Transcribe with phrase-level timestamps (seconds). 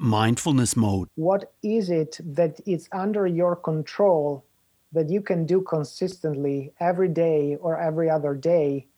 [0.00, 1.08] mindfulness mode?
[1.14, 4.44] What is it that is under your control
[4.92, 8.88] that you can do consistently every day or every other day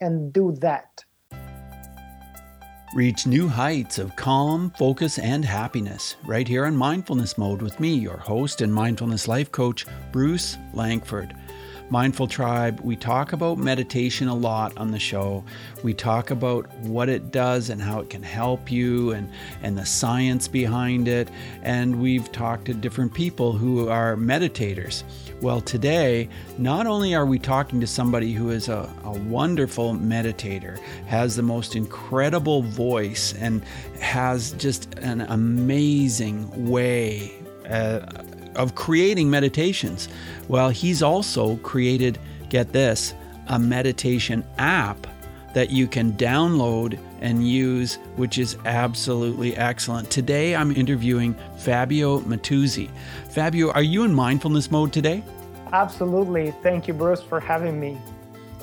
[0.00, 1.04] and do that?
[2.94, 7.94] Reach new heights of calm, focus, and happiness right here on Mindfulness Mode with me,
[7.94, 11.34] your host and mindfulness life coach, Bruce Langford.
[11.92, 15.44] Mindful Tribe, we talk about meditation a lot on the show.
[15.82, 19.30] We talk about what it does and how it can help you and,
[19.62, 21.28] and the science behind it.
[21.60, 25.02] And we've talked to different people who are meditators.
[25.42, 30.78] Well, today, not only are we talking to somebody who is a, a wonderful meditator,
[31.08, 33.62] has the most incredible voice, and
[34.00, 37.34] has just an amazing way.
[37.68, 38.00] Uh,
[38.56, 40.08] of creating meditations.
[40.48, 43.14] Well, he's also created, get this,
[43.48, 45.06] a meditation app
[45.54, 50.10] that you can download and use, which is absolutely excellent.
[50.10, 52.90] Today, I'm interviewing Fabio Mattuzzi.
[53.30, 55.22] Fabio, are you in mindfulness mode today?
[55.72, 56.52] Absolutely.
[56.62, 57.98] Thank you, Bruce, for having me.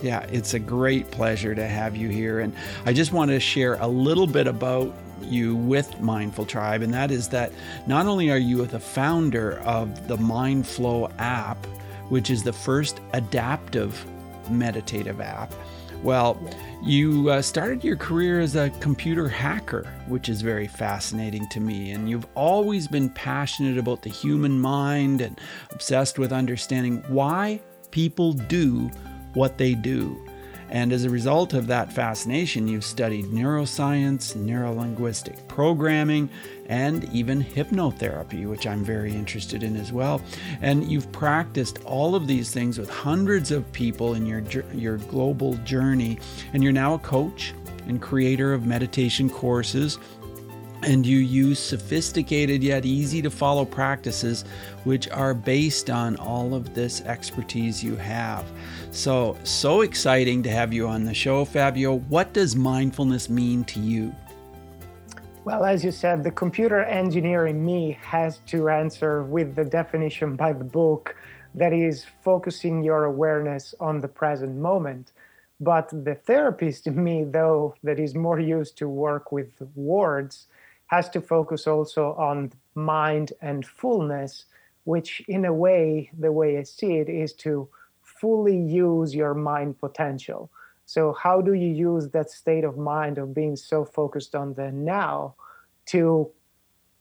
[0.01, 2.39] Yeah, it's a great pleasure to have you here.
[2.39, 2.53] And
[2.85, 7.11] I just want to share a little bit about you with Mindful Tribe, and that
[7.11, 7.51] is that
[7.87, 11.65] not only are you the founder of the MindFlow app,
[12.09, 14.05] which is the first adaptive
[14.49, 15.53] meditative app,
[16.03, 16.41] well,
[16.81, 21.91] you uh, started your career as a computer hacker, which is very fascinating to me.
[21.91, 25.39] And you've always been passionate about the human mind and
[25.71, 28.89] obsessed with understanding why people do
[29.33, 30.25] what they do.
[30.69, 36.29] And as a result of that fascination, you've studied neuroscience, neurolinguistic programming,
[36.67, 40.21] and even hypnotherapy, which I'm very interested in as well.
[40.61, 45.55] And you've practiced all of these things with hundreds of people in your, your global
[45.57, 46.19] journey.
[46.53, 47.53] And you're now a coach
[47.87, 49.97] and creator of meditation courses
[50.83, 54.45] and you use sophisticated yet easy to follow practices
[54.83, 58.45] which are based on all of this expertise you have.
[58.91, 61.95] So, so exciting to have you on the show, Fabio.
[61.95, 64.15] What does mindfulness mean to you?
[65.45, 70.35] Well, as you said, the computer engineer in me has to answer with the definition
[70.35, 71.15] by the book
[71.55, 75.11] that is focusing your awareness on the present moment.
[75.59, 80.47] But the therapist in me, though, that is more used to work with words,
[80.89, 84.45] has to focus also on mind and fullness,
[84.83, 87.69] which, in a way, the way I see it, is to
[88.01, 90.49] fully use your mind potential.
[90.85, 94.71] So, how do you use that state of mind of being so focused on the
[94.71, 95.35] now
[95.87, 96.29] to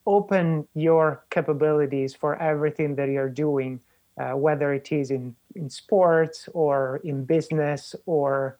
[0.07, 3.81] open your capabilities for everything that you're doing,
[4.21, 8.59] uh, whether it is in, in sports or in business or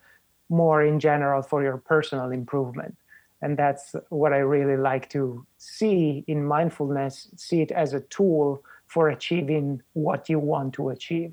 [0.49, 2.97] more in general for your personal improvement?
[3.43, 8.63] And that's what i really like to see in mindfulness see it as a tool
[8.87, 11.33] for achieving what you want to achieve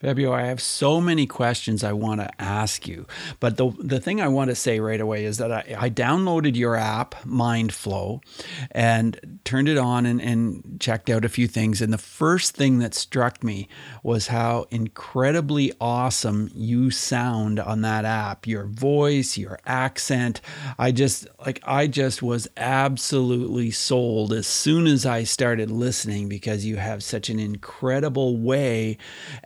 [0.00, 3.04] Fabio, I have so many questions I want to ask you.
[3.40, 6.54] But the, the thing I want to say right away is that I, I downloaded
[6.54, 8.22] your app, MindFlow,
[8.70, 11.82] and turned it on and, and checked out a few things.
[11.82, 13.66] And the first thing that struck me
[14.04, 18.46] was how incredibly awesome you sound on that app.
[18.46, 20.40] Your voice, your accent.
[20.78, 26.64] I just, like, I just was absolutely sold as soon as I started listening because
[26.64, 28.96] you have such an incredible way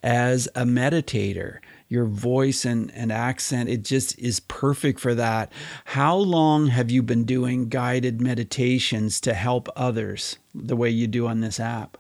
[0.03, 1.59] as as a meditator.
[1.89, 5.53] Your voice and, and accent it just is perfect for that.
[5.85, 11.27] How long have you been doing guided meditations to help others the way you do
[11.27, 11.99] on this app?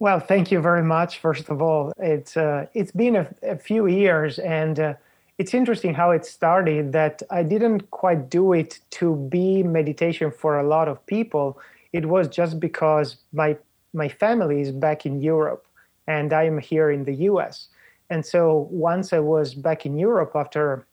[0.00, 1.92] Well thank you very much first of all.
[1.98, 4.94] It's uh, it's been a, a, few years and uh,
[5.38, 10.58] it's interesting how it started that i didn't quite do it to be meditation for
[10.58, 11.58] a lot of people.
[11.92, 13.56] It was just because my
[13.94, 15.64] my family is back in europe
[16.06, 17.68] and I am here in the US.
[18.10, 20.86] And so once I was back in Europe after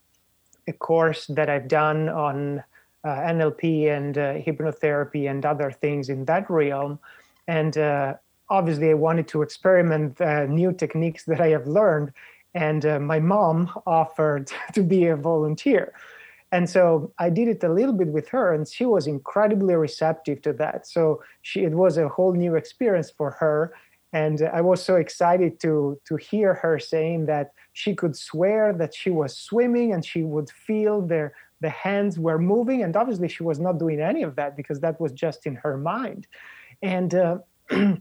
[0.67, 2.63] a course that I've done on
[3.03, 6.99] uh, NLP and uh, hypnotherapy and other things in that realm,
[7.47, 8.13] and uh,
[8.49, 12.13] obviously I wanted to experiment uh, new techniques that I have learned.
[12.55, 15.93] And uh, my mom offered to be a volunteer.
[16.51, 20.41] And so I did it a little bit with her, and she was incredibly receptive
[20.41, 20.87] to that.
[20.87, 23.73] So she, it was a whole new experience for her
[24.13, 28.95] and I was so excited to to hear her saying that she could swear that
[28.95, 32.83] she was swimming and she would feel their the hands were moving.
[32.83, 35.77] And obviously she was not doing any of that because that was just in her
[35.77, 36.25] mind.
[36.81, 37.39] And uh,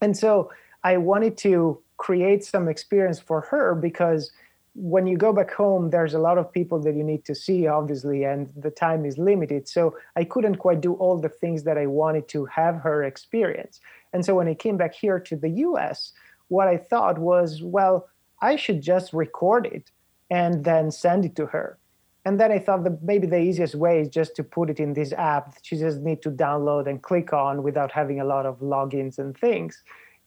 [0.00, 0.50] and so
[0.84, 4.30] i wanted to create some experience for her because
[4.80, 7.66] when you go back home, there's a lot of people that you need to see,
[7.66, 9.66] obviously, and the time is limited.
[9.66, 13.80] So I couldn't quite do all the things that I wanted to have her experience.
[14.12, 16.12] And so when I came back here to the US,
[16.46, 18.08] what I thought was, well,
[18.40, 19.90] I should just record it
[20.30, 21.78] and then send it to her.
[22.24, 24.92] And then I thought that maybe the easiest way is just to put it in
[24.92, 28.46] this app that she just need to download and click on without having a lot
[28.46, 29.82] of logins and things.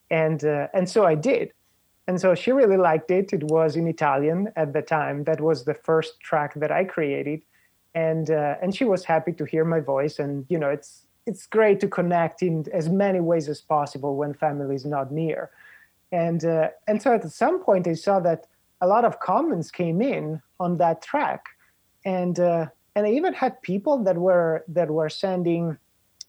[0.09, 1.54] And uh, and so I did.
[2.11, 3.31] And so she really liked it.
[3.31, 5.23] It was in Italian at the time.
[5.23, 7.41] That was the first track that I created,
[7.95, 10.19] and uh, and she was happy to hear my voice.
[10.19, 14.33] And you know, it's it's great to connect in as many ways as possible when
[14.33, 15.51] family is not near.
[16.11, 18.45] And uh, and so at some point I saw that
[18.81, 21.45] a lot of comments came in on that track,
[22.03, 25.77] and uh, and I even had people that were that were sending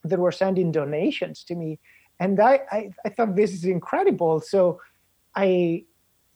[0.05, 1.77] that were sending donations to me,
[2.21, 4.39] and I I, I thought this is incredible.
[4.39, 4.79] So
[5.35, 5.85] I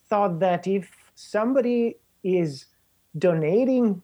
[0.09, 2.65] thought that if somebody is
[3.17, 4.01] donating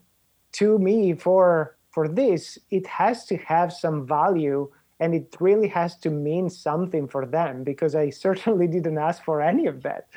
[0.54, 4.70] to me for for this, it has to have some value
[5.00, 9.42] and it really has to mean something for them because I certainly didn't ask for
[9.42, 10.08] any of that.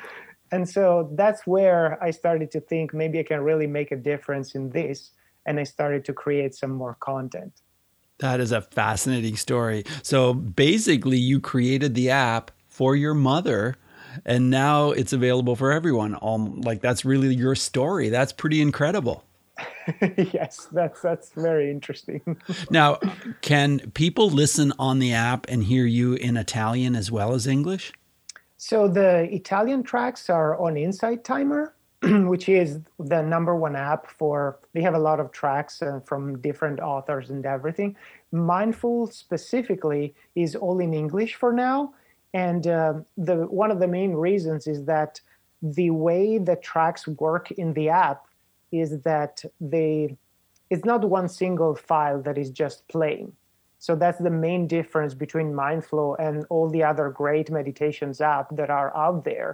[0.51, 4.55] And so that's where I started to think maybe I can really make a difference
[4.55, 5.11] in this.
[5.45, 7.61] And I started to create some more content.
[8.19, 9.83] That is a fascinating story.
[10.03, 13.75] So basically, you created the app for your mother
[14.25, 16.17] and now it's available for everyone.
[16.21, 18.09] Um, like that's really your story.
[18.09, 19.23] That's pretty incredible.
[20.17, 22.39] yes, that's that's very interesting.
[22.69, 22.99] now,
[23.41, 27.93] can people listen on the app and hear you in Italian as well as English?
[28.57, 34.59] So the Italian tracks are on Insight Timer, which is the number one app for.
[34.73, 37.95] They have a lot of tracks uh, from different authors and everything.
[38.33, 41.93] Mindflow specifically is all in English for now,
[42.45, 45.19] and uh, the one of the main reasons is that
[45.79, 48.21] the way the tracks work in the app
[48.71, 50.15] is that they
[50.69, 53.29] it's not one single file that is just playing.
[53.79, 58.69] So that's the main difference between Mindflow and all the other great meditations app that
[58.69, 59.51] are out there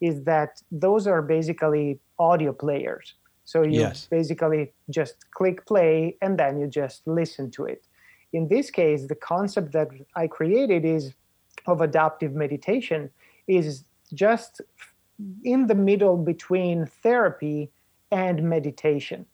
[0.00, 0.50] is that
[0.86, 3.14] those are basically audio players.
[3.44, 4.06] So you yes.
[4.18, 7.82] basically just click play and then you just listen to it.
[8.32, 11.14] In this case, the concept that I created is
[11.66, 13.10] of adaptive meditation
[13.46, 14.60] is just
[15.44, 17.70] in the middle between therapy
[18.10, 19.26] and meditation.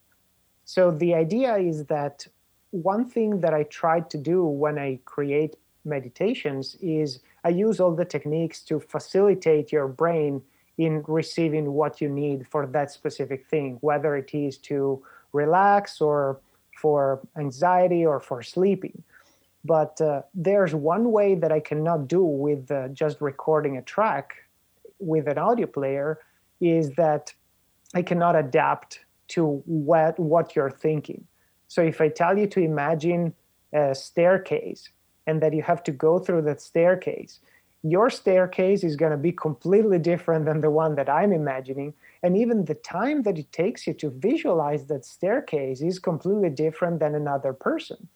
[0.65, 2.27] So the idea is that
[2.71, 7.95] one thing that I try to do when I create meditations is I use all
[7.95, 10.43] the techniques to facilitate your brain
[10.79, 15.03] in receiving what you need for that specific thing, whether it is to
[15.33, 16.41] relax or
[16.81, 19.03] for anxiety or for sleeping.
[19.65, 24.35] But uh, there's one way that I cannot do with uh, just recording a track
[24.99, 26.19] with an audio player
[26.61, 27.33] is that
[27.95, 31.27] I cannot adapt to what, what you're thinking.
[31.69, 33.35] So if I tell you to imagine
[33.73, 34.89] a staircase
[35.27, 37.41] and that you have to go through that staircase,
[37.83, 41.95] your staircase is going to be completely different than the one that I'm imagining.
[42.23, 47.01] And even the time that it takes you to visualize that staircase is completely different
[47.01, 48.09] than another person.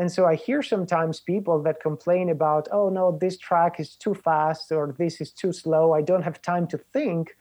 [0.00, 4.14] And so I hear sometimes people that complain about, oh no, this track is too
[4.14, 5.92] fast or this is too slow.
[5.92, 7.36] I don't have time to think.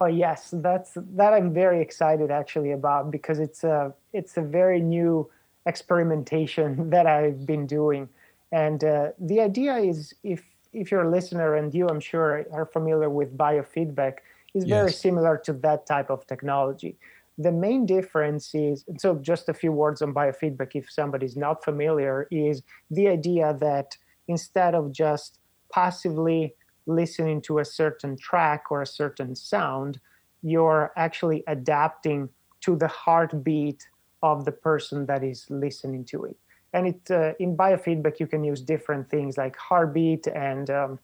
[0.00, 4.80] Oh yes, that's that I'm very excited actually about because it's a it's a very
[4.80, 5.30] new
[5.66, 8.08] experimentation that I've been doing,
[8.50, 12.66] and uh, the idea is if if you're a listener and you I'm sure are
[12.66, 14.14] familiar with biofeedback,
[14.54, 15.00] is very yes.
[15.00, 16.96] similar to that type of technology.
[17.38, 22.28] The main difference is so just a few words on biofeedback if somebody's not familiar
[22.30, 23.96] is the idea that
[24.28, 25.38] instead of just
[25.72, 26.54] passively
[26.86, 30.00] listening to a certain track or a certain sound,
[30.42, 32.28] you're actually adapting
[32.60, 33.86] to the heartbeat
[34.22, 36.36] of the person that is listening to it.
[36.72, 40.98] And it uh, in biofeedback, you can use different things like heartbeat, and um,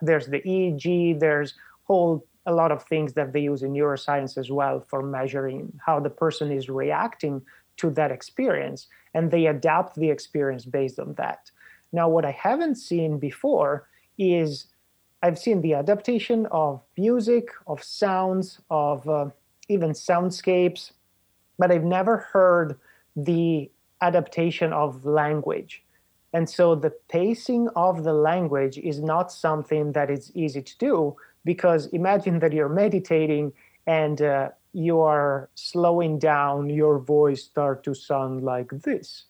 [0.00, 1.20] there's the EEG.
[1.20, 5.78] There's whole a lot of things that they use in neuroscience as well for measuring
[5.84, 7.42] how the person is reacting
[7.76, 11.50] to that experience, and they adapt the experience based on that.
[11.92, 14.66] Now, what I haven't seen before is
[15.22, 19.26] I've seen the adaptation of music, of sounds, of uh,
[19.68, 20.92] even soundscapes,
[21.58, 22.78] but I've never heard
[23.16, 25.82] the adaptation of language.
[26.32, 31.16] And so the pacing of the language is not something that is easy to do
[31.44, 33.52] because imagine that you're meditating
[33.86, 39.24] and uh, you are slowing down, your voice start to sound like this.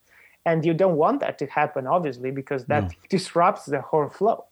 [0.44, 2.90] And you don't want that to happen, obviously, because that no.
[3.09, 4.44] disrupts the whole flow.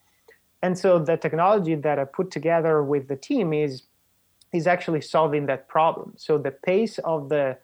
[0.62, 3.82] And so the technology that I put together with the team is
[4.52, 6.14] is actually solving that problem.
[6.16, 7.58] So the pace of the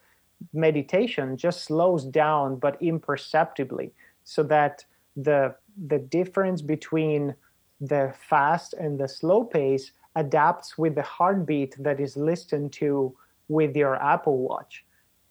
[0.52, 3.92] meditation just slows down but imperceptibly
[4.24, 4.84] so that
[5.16, 5.54] the
[5.86, 7.34] the difference between
[7.80, 13.16] the fast and the slow pace adapts with the heartbeat that is listened to
[13.48, 14.84] with your Apple Watch.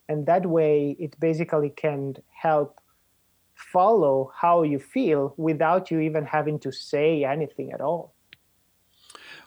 [0.10, 2.80] And that way it basically can help
[3.56, 8.14] follow how you feel without you even having to say anything at all.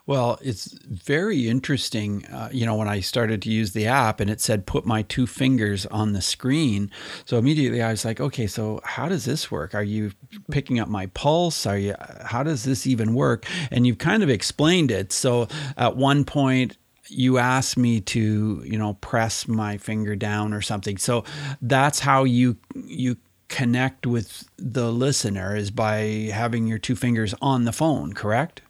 [0.07, 2.25] Well, it's very interesting.
[2.27, 5.01] Uh, you know, when I started to use the app and it said put my
[5.01, 6.89] two fingers on the screen.
[7.25, 9.75] So immediately I was like, okay, so how does this work?
[9.75, 10.13] Are you
[10.49, 11.65] picking up my pulse?
[11.65, 13.45] Are you, how does this even work?
[13.69, 15.11] And you've kind of explained it.
[15.11, 16.77] So at one point,
[17.09, 21.23] you asked me to you know press my finger down or something so
[21.61, 23.15] that's how you you
[23.49, 28.61] connect with the listener is by having your two fingers on the phone, correct?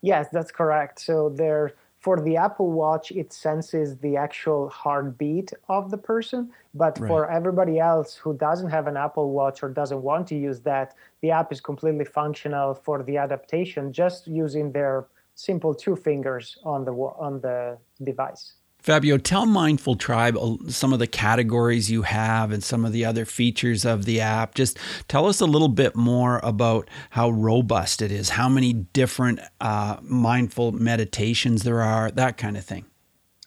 [0.00, 1.00] Yes, that's correct.
[1.00, 6.50] So there for the Apple Watch, it senses the actual heartbeat of the person.
[6.74, 7.06] But right.
[7.06, 10.96] for everybody else who doesn't have an Apple Watch or doesn't want to use that,
[11.20, 16.84] the app is completely functional for the adaptation, just using their simple two fingers on
[16.84, 18.54] the on the device.
[18.82, 20.36] Fabio, tell Mindful Tribe
[20.68, 24.56] some of the categories you have and some of the other features of the app.
[24.56, 29.38] Just tell us a little bit more about how robust it is, how many different
[29.60, 32.84] uh, mindful meditations there are, that kind of thing.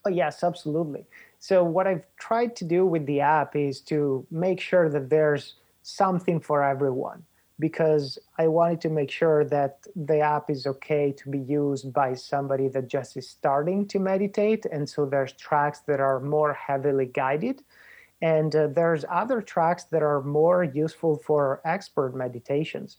[0.06, 1.06] Oh, yes, absolutely.
[1.40, 5.56] So, what I've tried to do with the app is to make sure that there's
[5.84, 7.26] something for everyone
[7.60, 12.14] because I wanted to make sure that the app is okay to be used by
[12.14, 14.66] somebody that just is starting to meditate.
[14.66, 17.64] And so there's tracks that are more heavily guided.
[18.22, 22.98] And uh, there's other tracks that are more useful for expert meditations.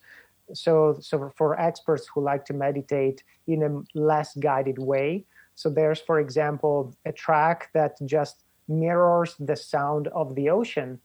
[0.54, 5.26] So, so for experts who like to meditate in a less guided way.
[5.54, 11.00] So there's, for example, a track that just mirrors the sound of the ocean,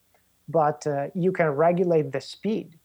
[0.47, 2.77] but uh, you can regulate the speed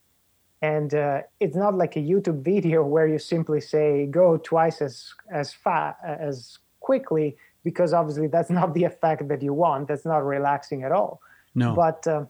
[0.62, 5.12] and uh, it's not like a youtube video where you simply say go twice as
[5.30, 7.36] as fast as quickly
[7.66, 9.88] because obviously that's not the effect that you want.
[9.88, 11.20] That's not relaxing at all.
[11.54, 11.74] No.
[11.74, 12.24] But uh,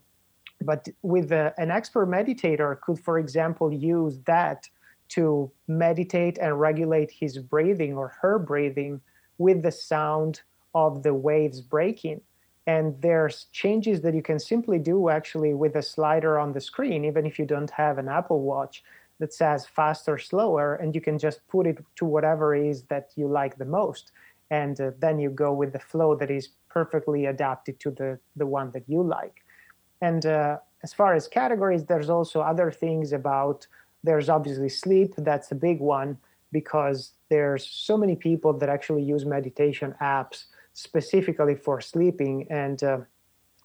[0.62, 4.60] but with uh, an expert meditator could for example use that
[5.08, 9.00] to meditate and regulate his breathing or her breathing
[9.38, 10.40] with the sound
[10.74, 12.20] of the waves breaking
[12.66, 17.04] and there's changes that you can simply do actually with a slider on the screen
[17.04, 18.82] even if you don't have an apple watch
[19.18, 23.28] that says faster slower and you can just put it to whatever is that you
[23.28, 24.12] like the most.
[24.50, 28.46] And uh, then you go with the flow that is perfectly adapted to the the
[28.46, 29.44] one that you like.
[30.00, 33.66] And uh, as far as categories there's also other things about
[34.04, 36.18] there's obviously sleep that's a big one
[36.52, 40.44] because there's so many people that actually use meditation apps
[40.76, 42.46] specifically for sleeping.
[42.50, 42.98] And uh,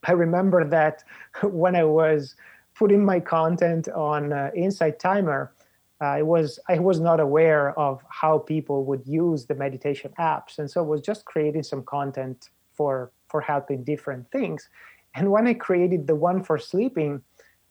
[0.05, 1.03] I remember that
[1.43, 2.35] when I was
[2.73, 5.53] putting my content on uh, Insight Timer,
[5.99, 10.71] I was I was not aware of how people would use the meditation apps, and
[10.71, 14.67] so I was just creating some content for for helping different things.
[15.13, 17.21] And when I created the one for sleeping,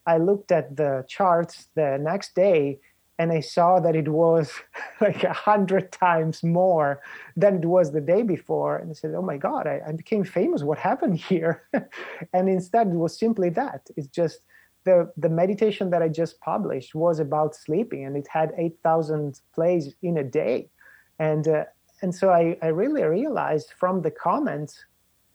[0.06, 2.78] I looked at the charts the next day,
[3.20, 4.50] and I saw that it was
[5.00, 7.02] like a hundred times more
[7.36, 8.78] than it was the day before.
[8.78, 10.62] And I said, Oh my God, I, I became famous.
[10.62, 11.64] What happened here?
[12.32, 13.82] and instead, it was simply that.
[13.94, 14.38] It's just
[14.84, 19.94] the, the meditation that I just published was about sleeping and it had 8,000 plays
[20.00, 20.70] in a day.
[21.18, 21.64] And, uh,
[22.00, 24.82] and so I, I really realized from the comments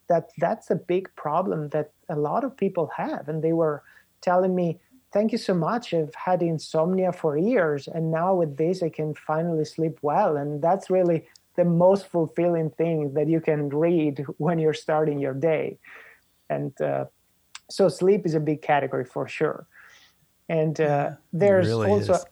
[0.07, 3.29] that that's a big problem that a lot of people have.
[3.29, 3.83] And they were
[4.21, 4.79] telling me,
[5.11, 5.93] thank you so much.
[5.93, 10.37] I've had insomnia for years, and now with this, I can finally sleep well.
[10.37, 15.33] And that's really the most fulfilling thing that you can read when you're starting your
[15.33, 15.77] day.
[16.49, 17.05] And uh,
[17.69, 19.67] so, sleep is a big category for sure.
[20.47, 22.25] And uh, there's really also, is.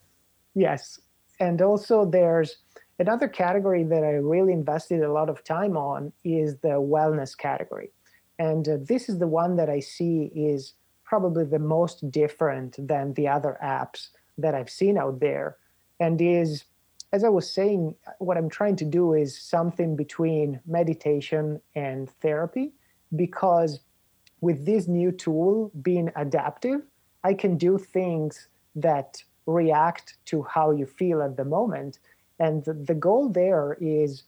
[0.53, 1.00] yes,
[1.39, 2.58] and also there's
[3.00, 7.92] another category that I really invested a lot of time on is the wellness category.
[8.39, 10.74] And uh, this is the one that I see is
[11.13, 15.58] probably the most different than the other apps that I've seen out there.
[16.00, 16.63] And is,
[17.12, 22.74] as I was saying, what I'm trying to do is something between meditation and therapy
[23.15, 23.82] because
[24.41, 26.82] with this new tool being adaptive,
[27.24, 32.00] I can do things that react to how you feel at the moment.
[32.39, 34.24] And the, goal there is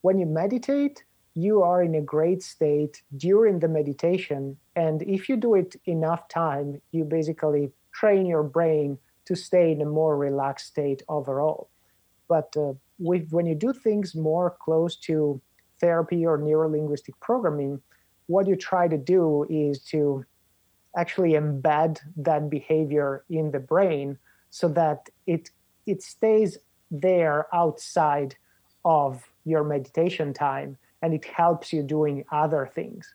[0.00, 1.04] when you meditate,
[1.34, 4.56] you are in a great state during the meditation.
[4.84, 8.88] And if you do it enough time, you basically train your brain
[9.26, 11.68] to stay in a more relaxed state overall.
[12.28, 15.38] But uh, with, when you do things more close to
[15.80, 17.82] therapy or neurolinguistic programming,
[18.26, 20.24] what you try to do is to
[20.96, 24.18] actually embed that behavior in the brain
[24.48, 25.50] so that it
[25.86, 26.56] it stays
[26.90, 28.34] there outside
[28.84, 29.10] of
[29.44, 33.14] your meditation time and it helps you doing other things.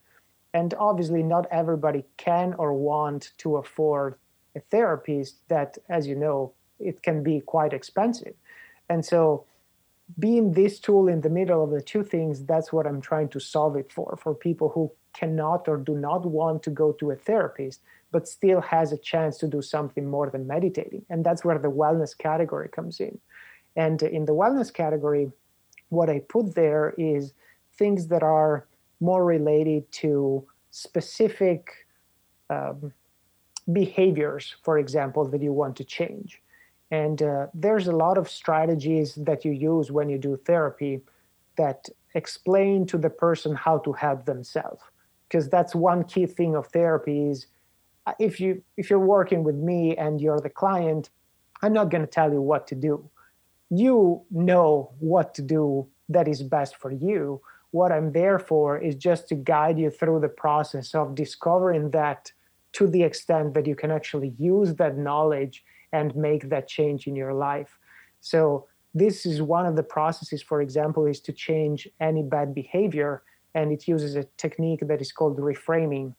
[0.55, 4.15] And obviously, not everybody can or want to afford
[4.55, 8.35] a therapist that, as you know, it can be quite expensive.
[8.87, 9.43] And so,
[10.17, 13.39] being this tool in the middle of the two things, that's what I'm trying to
[13.41, 17.17] solve it for, for people who cannot or do not want to go to a
[17.17, 17.81] therapist,
[18.13, 21.05] but still has a chance to do something more than meditating.
[21.09, 23.19] And that's where the wellness category comes in.
[23.75, 25.33] And in the wellness category,
[25.89, 27.33] what I put there is
[27.73, 28.65] things that are
[28.99, 31.71] more related to specific
[32.49, 32.91] um,
[33.71, 36.41] behaviors, for example, that you want to change.
[36.91, 41.01] And uh, there's a lot of strategies that you use when you do therapy
[41.57, 44.81] that explain to the person how to help themselves.
[45.27, 47.47] Because that's one key thing of therapy is
[48.05, 51.09] uh, if you if you're working with me and you're the client,
[51.63, 53.09] I'm not going to tell you what to do.
[53.71, 57.41] You know what to do that is best for you
[57.75, 62.31] what I'm there for is just to guide you through the process of discovering that
[62.77, 65.61] to the extent that you can actually use that knowledge
[65.91, 67.77] and make that change in your life.
[68.21, 73.23] So this is one of the processes, for example, is to change any bad behavior.
[73.55, 76.15] And it uses a technique that is called reframing,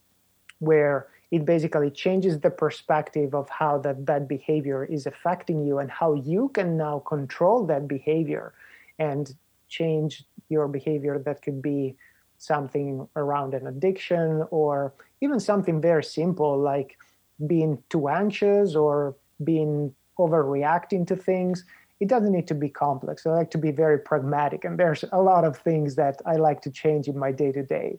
[0.58, 5.90] where it basically changes the perspective of how that bad behavior is affecting you and
[5.90, 8.52] how you can now control that behavior
[8.98, 9.34] and
[9.68, 11.96] change your behavior that could be
[12.38, 16.98] something around an addiction or even something very simple like
[17.46, 21.64] being too anxious or being overreacting to things.
[22.00, 23.26] It doesn't need to be complex.
[23.26, 26.60] I like to be very pragmatic and there's a lot of things that i like
[26.62, 27.98] to change in my day to day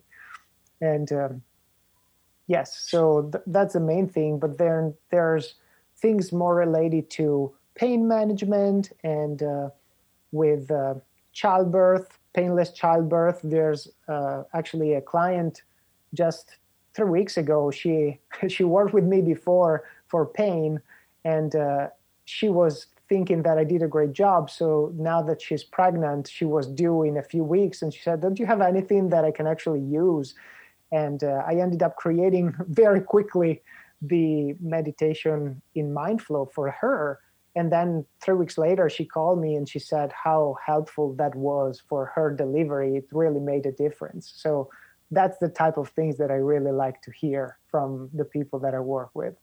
[0.80, 1.42] and um,
[2.46, 5.54] yes so th- that's the main thing but then there's
[5.96, 9.68] things more related to pain management and uh,
[10.32, 10.94] with uh,
[11.32, 13.40] childbirth, painless childbirth.
[13.42, 15.62] There's uh, actually a client
[16.14, 16.46] just
[16.94, 17.70] three weeks ago.
[17.70, 18.20] She
[18.54, 19.74] she worked with me before
[20.06, 20.80] for pain,
[21.24, 21.88] and uh,
[22.24, 24.50] she was thinking that I did a great job.
[24.50, 28.20] So now that she's pregnant, she was due in a few weeks, and she said,
[28.20, 30.34] "Don't you have anything that I can actually use?"
[30.92, 33.62] And uh, I ended up creating very quickly
[34.00, 37.18] the meditation in Mindflow for her
[37.58, 41.82] and then three weeks later she called me and she said how helpful that was
[41.88, 44.70] for her delivery it really made a difference so
[45.10, 48.74] that's the type of things that i really like to hear from the people that
[48.74, 49.34] i work with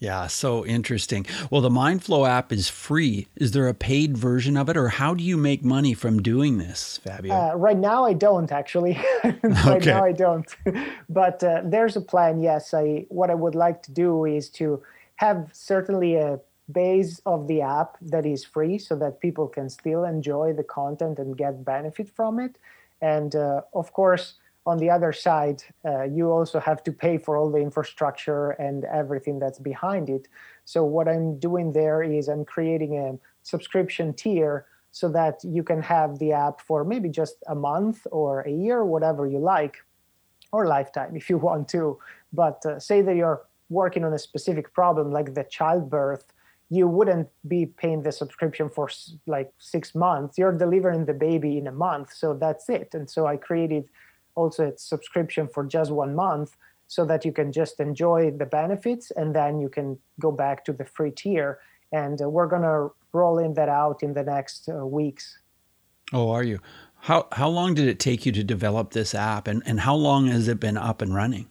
[0.00, 1.26] yeah, so interesting.
[1.50, 3.26] Well, the Mindflow app is free.
[3.36, 6.56] Is there a paid version of it, or how do you make money from doing
[6.56, 7.34] this, Fabio?
[7.34, 8.98] Uh, right now, I don't actually.
[9.24, 9.90] right okay.
[9.90, 10.46] now, I don't.
[11.10, 12.40] but uh, there's a plan.
[12.40, 13.04] Yes, I.
[13.10, 14.82] What I would like to do is to
[15.16, 16.40] have certainly a
[16.72, 21.18] base of the app that is free so that people can still enjoy the content
[21.18, 22.56] and get benefit from it
[23.00, 24.34] and uh, of course
[24.66, 28.84] on the other side, uh, you also have to pay for all the infrastructure and
[28.84, 30.28] everything that's behind it.
[30.64, 35.80] So what I'm doing there is I'm creating a subscription tier so that you can
[35.82, 39.78] have the app for maybe just a month or a year, whatever you like,
[40.52, 41.98] or lifetime if you want to.
[42.32, 46.29] But uh, say that you're working on a specific problem like the childbirth,
[46.70, 48.88] you wouldn't be paying the subscription for
[49.26, 50.38] like six months.
[50.38, 52.94] You're delivering the baby in a month, so that's it.
[52.94, 53.88] And so I created
[54.36, 56.56] also a subscription for just one month
[56.86, 60.72] so that you can just enjoy the benefits and then you can go back to
[60.72, 61.58] the free tier.
[61.92, 65.38] And uh, we're going to rolling that out in the next uh, weeks.
[66.12, 66.60] Oh, are you?
[67.02, 70.26] How how long did it take you to develop this app, and and how long
[70.26, 71.48] has it been up and running?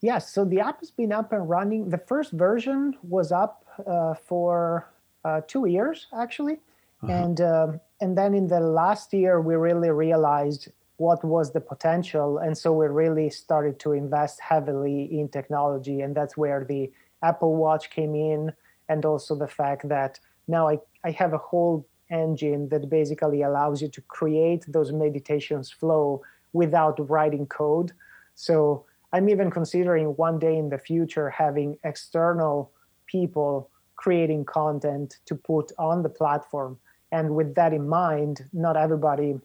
[0.00, 1.90] Yes, so the app has been up and running.
[1.90, 4.88] The first version was up uh, for
[5.24, 6.58] uh, two years actually,
[7.02, 7.12] uh-huh.
[7.12, 12.38] and um, and then in the last year we really realized what was the potential,
[12.38, 17.56] and so we really started to invest heavily in technology, and that's where the Apple
[17.56, 18.52] Watch came in,
[18.88, 23.80] and also the fact that now I, I have a whole engine that basically allows
[23.80, 27.92] you to create those meditations flow without writing code.
[28.34, 32.72] So I'm even considering one day in the future having external
[33.10, 36.78] people creating content to put on the platform.
[37.12, 39.38] And with that in mind, not everybody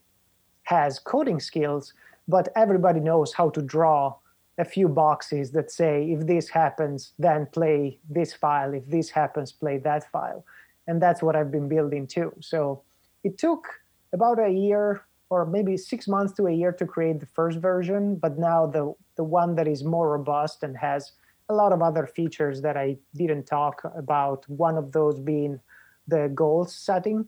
[0.64, 1.94] has coding skills,
[2.28, 4.16] but everybody knows how to draw
[4.58, 8.74] a few boxes that say, if this happens, then play this file.
[8.74, 10.46] If this happens, play that file
[10.88, 12.34] and that's what I've been building too.
[12.40, 12.84] So
[13.24, 13.66] it took
[14.14, 18.16] about a year or maybe six months to a year to create the first version,
[18.16, 21.14] but now the the one that is more robust and has
[21.50, 24.48] a lot of other features that I didn't talk about.
[24.50, 25.60] One of those being
[26.08, 27.26] the goal setting.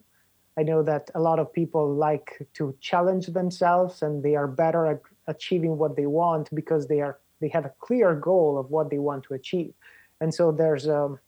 [0.56, 4.86] I know that a lot of people like to challenge themselves and they are better
[4.86, 8.90] at achieving what they want because they are they have a clear goal of what
[8.90, 9.72] they want to achieve.
[10.20, 11.20] And so there's a, um,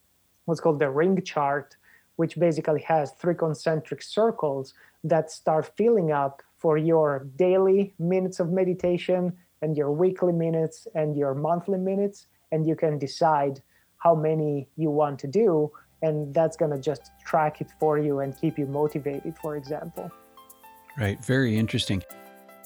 [0.47, 1.77] what's called the ring chart
[2.21, 8.51] which basically has three concentric circles that start filling up for your daily minutes of
[8.51, 13.61] meditation and your weekly minutes and your monthly minutes and you can decide
[13.99, 15.71] how many you want to do
[16.03, 20.11] and that's going to just track it for you and keep you motivated for example
[20.99, 22.03] right very interesting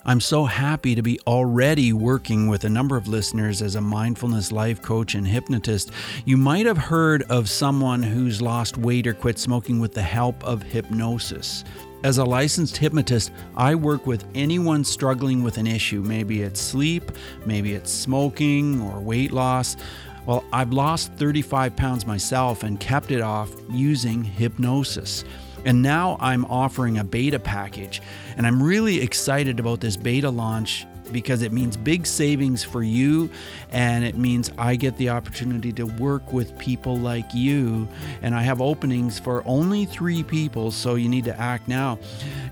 [0.07, 4.53] I'm so happy to be already working with a number of listeners as a mindfulness
[4.53, 5.93] life coach and hypnotist.
[6.27, 10.45] You might have heard of someone who's lost weight or quit smoking with the help
[10.45, 11.65] of hypnosis.
[12.05, 16.03] As a licensed hypnotist, I work with anyone struggling with an issue.
[16.03, 17.11] Maybe it's sleep,
[17.47, 19.79] maybe it's smoking or weight loss.
[20.27, 25.25] Well, I've lost 35 pounds myself and kept it off using hypnosis.
[25.65, 28.03] And now I'm offering a beta package.
[28.37, 33.31] And I'm really excited about this beta launch because it means big savings for you
[33.71, 37.89] and it means I get the opportunity to work with people like you
[38.23, 41.99] and I have openings for only 3 people so you need to act now.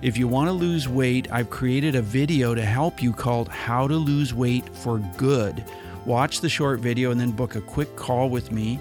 [0.02, 3.88] If you want to lose weight, I've created a video to help you called How
[3.88, 5.64] to Lose Weight for Good.
[6.04, 8.78] Watch the short video and then book a quick call with me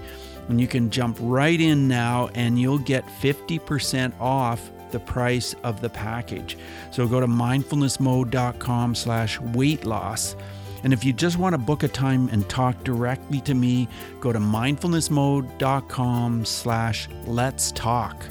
[0.50, 5.82] and you can jump right in now and you'll get 50% off the price of
[5.82, 6.58] the package.
[6.92, 10.36] So go to mindfulnessmode.com slash weight loss.
[10.84, 13.88] And if you just want to book a time and talk directly to me,
[14.20, 18.26] go to mindfulnessmode.com slash let's talk.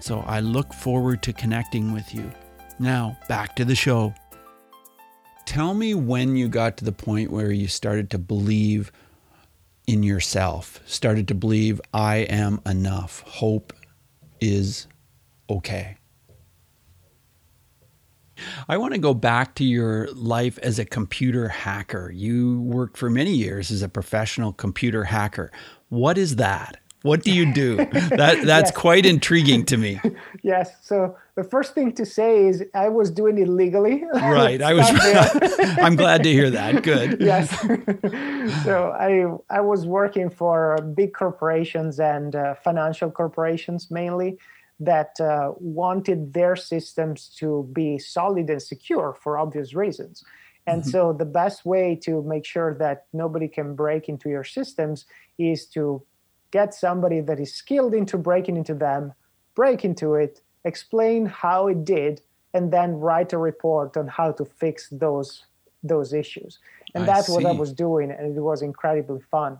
[0.00, 2.30] So I look forward to connecting with you.
[2.78, 4.14] Now, back to the show.
[5.44, 8.90] Tell me when you got to the point where you started to believe
[9.86, 13.22] in yourself, started to believe, I am enough.
[13.26, 13.74] Hope
[14.40, 14.86] is
[15.50, 15.98] okay.
[18.68, 22.10] I want to go back to your life as a computer hacker.
[22.14, 25.50] You worked for many years as a professional computer hacker.
[25.88, 26.80] What is that?
[27.02, 27.76] What do you do?
[27.86, 28.70] that that's yes.
[28.72, 30.00] quite intriguing to me.
[30.42, 30.70] yes.
[30.82, 34.04] So the first thing to say is I was doing it legally.
[34.14, 34.62] Right.
[34.62, 34.86] I was.
[35.78, 36.82] I'm glad to hear that.
[36.82, 37.20] Good.
[37.20, 37.50] yes.
[38.64, 44.38] so I I was working for big corporations and uh, financial corporations mainly
[44.80, 50.24] that uh, wanted their systems to be solid and secure for obvious reasons.
[50.66, 50.90] And mm-hmm.
[50.90, 55.04] so the best way to make sure that nobody can break into your systems
[55.38, 56.02] is to
[56.50, 59.12] get somebody that is skilled into breaking into them,
[59.54, 62.22] break into it, explain how it did,
[62.54, 65.44] and then write a report on how to fix those
[65.82, 66.58] those issues.
[66.94, 67.32] And I that's see.
[67.32, 69.58] what I was doing, and it was incredibly fun.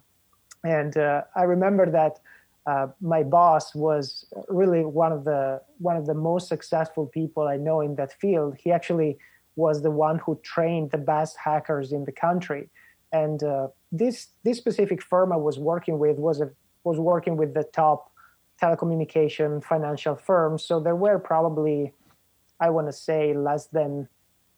[0.64, 2.20] And uh, I remember that
[2.66, 7.56] uh, my boss was really one of the one of the most successful people I
[7.56, 8.56] know in that field.
[8.58, 9.18] He actually
[9.56, 12.70] was the one who trained the best hackers in the country.
[13.12, 16.50] And uh, this this specific firm I was working with was a
[16.84, 18.10] was working with the top
[18.60, 20.64] telecommunication financial firms.
[20.64, 21.92] So there were probably,
[22.60, 24.08] I want to say, less than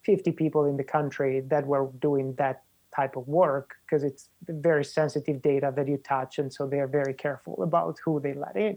[0.04, 2.62] 50 people in the country that were doing that
[2.94, 7.14] type of work because it's very sensitive data that you touch, and so they're very
[7.14, 8.76] careful about who they let in.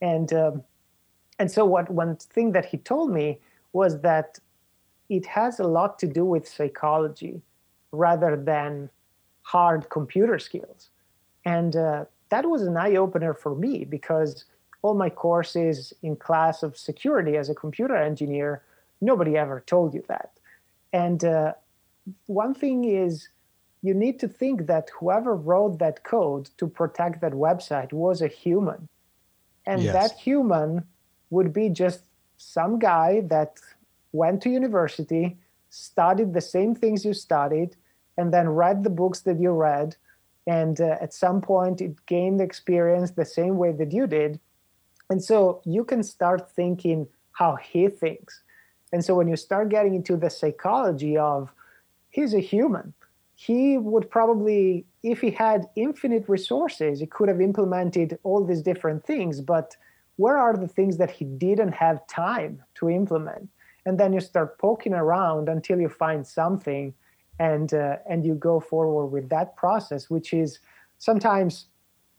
[0.00, 0.62] And um,
[1.38, 3.40] and so what one thing that he told me
[3.72, 4.38] was that
[5.08, 7.40] it has a lot to do with psychology
[7.92, 8.90] rather than
[9.42, 10.90] hard computer skills.
[11.44, 14.44] And uh, that was an eye opener for me because
[14.82, 18.62] all my courses in class of security as a computer engineer,
[19.00, 20.30] nobody ever told you that.
[20.92, 21.52] And uh,
[22.26, 23.28] one thing is,
[23.82, 28.28] you need to think that whoever wrote that code to protect that website was a
[28.28, 28.88] human.
[29.66, 29.92] And yes.
[29.92, 30.84] that human
[31.30, 32.02] would be just
[32.36, 33.58] some guy that
[34.12, 35.36] went to university,
[35.70, 37.76] studied the same things you studied,
[38.16, 39.96] and then read the books that you read
[40.46, 44.40] and uh, at some point it gained experience the same way that you did
[45.10, 48.42] and so you can start thinking how he thinks
[48.92, 51.52] and so when you start getting into the psychology of
[52.10, 52.94] he's a human
[53.36, 59.04] he would probably if he had infinite resources he could have implemented all these different
[59.04, 59.76] things but
[60.16, 63.48] where are the things that he didn't have time to implement?
[63.84, 66.94] And then you start poking around until you find something
[67.38, 70.58] and uh, and you go forward with that process which is
[70.98, 71.66] sometimes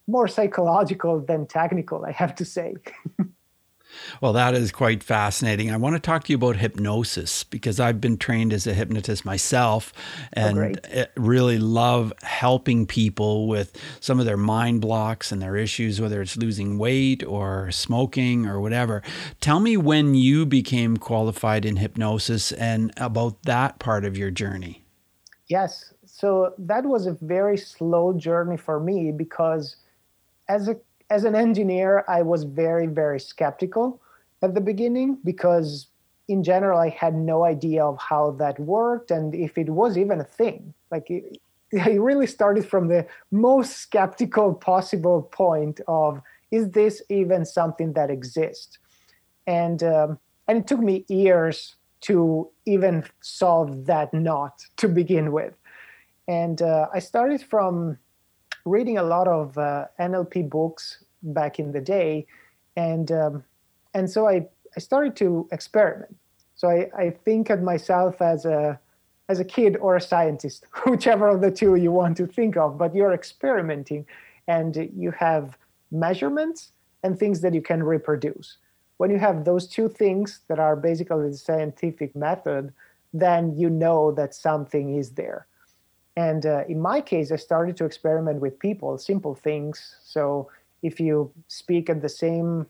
[0.06, 2.76] more psychological than technical i have to say
[4.22, 5.72] well that is quite fascinating.
[5.72, 9.26] I want to talk to you about hypnosis because i've been trained as a hypnotist
[9.26, 9.94] myself
[10.36, 15.56] oh, and oh, really love helping people with some of their mind blocks and their
[15.56, 19.02] issues whether it's losing weight or smoking or whatever.
[19.42, 24.84] Tell me when you became qualified in hypnosis and about that part of your journey.
[25.48, 25.94] Yes.
[26.06, 29.78] So that was a very slow journey for me because
[30.50, 30.76] as a
[31.10, 34.02] as an engineer, I was very, very skeptical
[34.42, 35.88] at the beginning because
[36.28, 40.20] in general I had no idea of how that worked and if it was even
[40.20, 40.74] a thing.
[40.92, 41.40] Like it,
[41.82, 48.10] I really started from the most skeptical possible point of is this even something that
[48.10, 48.78] exists?
[49.46, 55.54] And um, and it took me years to even solve that knot to begin with.
[56.28, 57.98] And uh, I started from
[58.68, 62.26] reading a lot of uh, NLP books back in the day,
[62.76, 63.44] and um,
[63.94, 66.16] and so I, I started to experiment.
[66.56, 68.80] So I, I think of myself as a
[69.30, 72.78] as a kid or a scientist, whichever of the two you want to think of,
[72.78, 74.06] but you're experimenting
[74.48, 75.58] and you have
[75.92, 76.72] measurements
[77.04, 78.58] and things that you can reproduce
[78.98, 82.74] when you have those two things that are basically the scientific method,
[83.14, 85.48] then you know that something is there.
[86.18, 89.96] And uh, in my case, I started to experiment with people, simple things.
[90.04, 90.50] So
[90.82, 92.66] if you speak at the same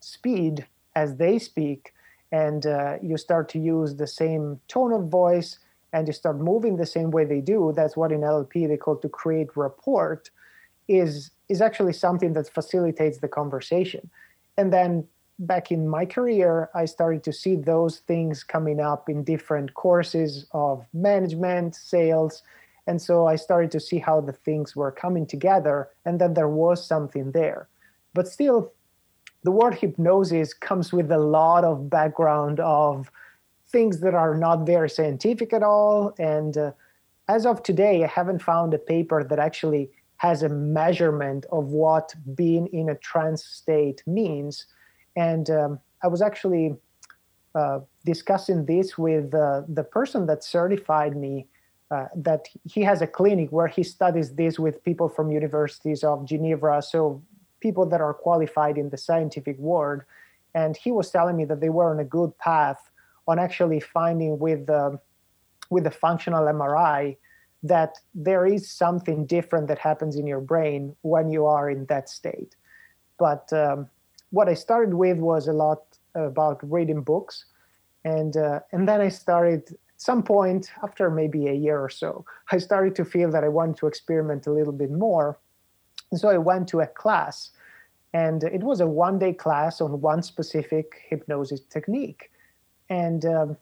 [0.00, 1.92] speed as they speak,
[2.32, 5.58] and uh, you start to use the same tone of voice,
[5.92, 8.96] and you start moving the same way they do, that's what in NLP they call
[8.96, 10.22] to create rapport,
[10.88, 14.08] is is actually something that facilitates the conversation.
[14.56, 15.06] And then
[15.38, 20.46] back in my career, I started to see those things coming up in different courses
[20.52, 22.42] of management, sales.
[22.86, 26.48] And so I started to see how the things were coming together and that there
[26.48, 27.68] was something there.
[28.14, 28.72] But still,
[29.44, 33.10] the word hypnosis comes with a lot of background of
[33.68, 36.14] things that are not very scientific at all.
[36.18, 36.72] And uh,
[37.28, 42.14] as of today, I haven't found a paper that actually has a measurement of what
[42.34, 44.66] being in a trance state means
[45.16, 46.76] and um, I was actually
[47.54, 51.46] uh, discussing this with uh, the person that certified me.
[51.92, 56.24] Uh, that he has a clinic where he studies this with people from universities of
[56.24, 57.22] Geneva, so
[57.60, 60.00] people that are qualified in the scientific world.
[60.54, 62.80] And he was telling me that they were on a good path
[63.28, 64.98] on actually finding with the
[65.68, 67.18] with the functional MRI
[67.62, 72.08] that there is something different that happens in your brain when you are in that
[72.08, 72.56] state.
[73.18, 73.88] But um,
[74.30, 75.82] what I started with was a lot
[76.14, 77.44] about reading books,
[78.02, 82.58] and uh, and then I started some point after maybe a year or so, I
[82.58, 85.38] started to feel that I wanted to experiment a little bit more,
[86.10, 87.50] and so I went to a class,
[88.12, 92.30] and it was a one-day class on one specific hypnosis technique,
[92.88, 93.24] and.
[93.24, 93.56] Um,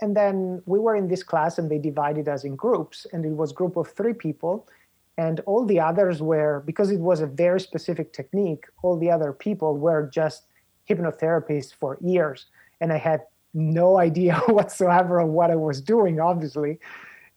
[0.00, 3.30] and then we were in this class and they divided us in groups and it
[3.30, 4.68] was group of three people
[5.16, 9.32] and all the others were because it was a very specific technique all the other
[9.32, 10.46] people were just
[10.88, 12.46] hypnotherapists for years
[12.80, 13.20] and i had
[13.54, 16.78] no idea whatsoever of what I was doing, obviously.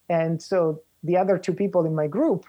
[0.10, 2.46] And so the other two people in my group,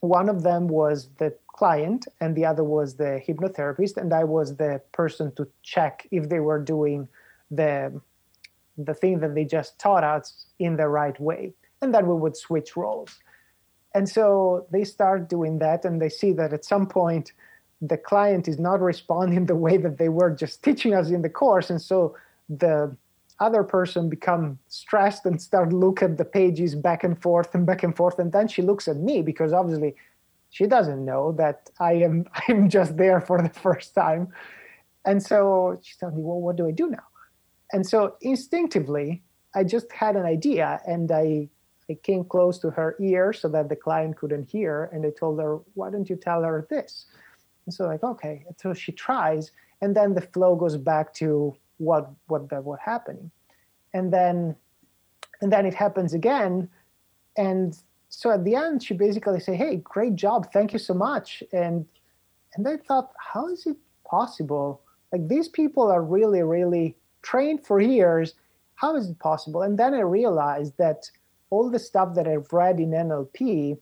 [0.00, 4.56] one of them was the client and the other was the hypnotherapist, and I was
[4.56, 7.08] the person to check if they were doing
[7.50, 8.00] the
[8.78, 11.52] the thing that they just taught us in the right way.
[11.82, 13.18] And then we would switch roles.
[13.94, 17.32] And so they start doing that and they see that at some point
[17.82, 21.28] the client is not responding the way that they were just teaching us in the
[21.28, 21.68] course.
[21.68, 22.16] And so
[22.50, 22.94] the
[23.38, 27.82] other person become stressed and start look at the pages back and forth and back
[27.82, 28.18] and forth.
[28.18, 29.96] And then she looks at me because obviously
[30.50, 34.28] she doesn't know that I am I'm just there for the first time.
[35.06, 37.06] And so she telling me, well, what do I do now?
[37.72, 39.22] And so instinctively,
[39.54, 41.48] I just had an idea and I
[41.88, 44.88] I came close to her ear so that the client couldn't hear.
[44.92, 47.06] And I told her, why don't you tell her this?
[47.66, 48.44] And so like, okay.
[48.46, 52.78] And so she tries, and then the flow goes back to what what that was
[52.84, 53.30] happening.
[53.94, 54.54] And then
[55.40, 56.68] and then it happens again.
[57.36, 57.76] And
[58.10, 61.42] so at the end, she basically say, Hey, great job, thank you so much.
[61.52, 61.86] And
[62.54, 64.82] and I thought, how is it possible?
[65.12, 68.34] Like these people are really, really trained for years.
[68.74, 69.62] How is it possible?
[69.62, 71.08] And then I realized that
[71.50, 73.78] all the stuff that I've read in NLP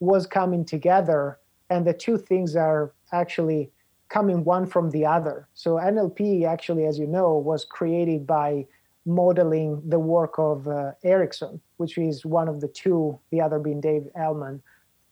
[0.00, 1.38] was coming together,
[1.70, 3.70] and the two things are actually
[4.12, 5.48] coming one from the other.
[5.54, 8.66] So NLP, actually, as you know, was created by
[9.06, 13.80] modeling the work of uh, Erickson, which is one of the two, the other being
[13.80, 14.62] Dave Elman,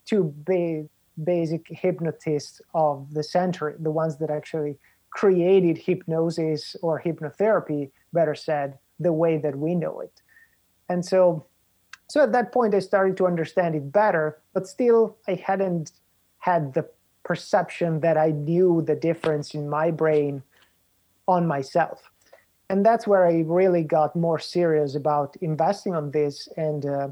[0.04, 0.86] two ba-
[1.24, 4.76] basic hypnotists of the century, the ones that actually
[5.10, 10.20] created hypnosis or hypnotherapy, better said, the way that we know it.
[10.88, 11.46] And so
[12.10, 15.92] so at that point, I started to understand it better, but still, I hadn't
[16.38, 16.88] had the
[17.24, 20.42] perception that I knew the difference in my brain
[21.28, 22.11] on myself.
[22.68, 26.48] And that's where I really got more serious about investing on this.
[26.56, 27.09] And uh,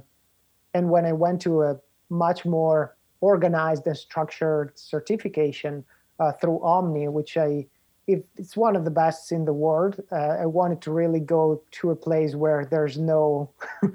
[0.75, 5.85] and when I went to a much more organized and structured certification
[6.21, 7.67] uh, through Omni, which I
[8.07, 11.61] if it's one of the best in the world, uh, I wanted to really go
[11.73, 13.51] to a place where there's no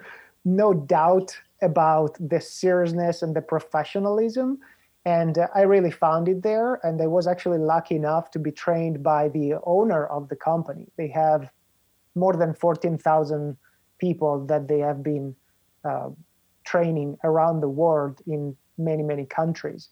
[0.45, 4.59] no doubt about the seriousness and the professionalism.
[5.05, 6.79] And uh, I really found it there.
[6.83, 10.87] And I was actually lucky enough to be trained by the owner of the company.
[10.97, 11.49] They have
[12.15, 13.57] more than 14,000
[13.99, 15.35] people that they have been
[15.83, 16.09] uh,
[16.65, 19.89] training around the world in many, many countries.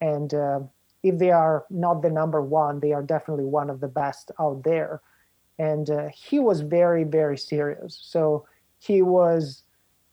[0.00, 0.60] And uh,
[1.02, 4.62] if they are not the number one, they are definitely one of the best out
[4.64, 5.00] there.
[5.58, 7.98] And uh, he was very, very serious.
[8.02, 8.46] So
[8.78, 9.64] he was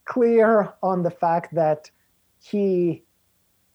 [0.05, 1.91] clear on the fact that
[2.41, 3.03] he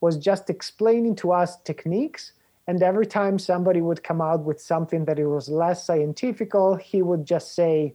[0.05, 2.33] was just explaining to us techniques
[2.67, 7.01] and every time somebody would come out with something that it was less scientifical he
[7.09, 7.95] would just say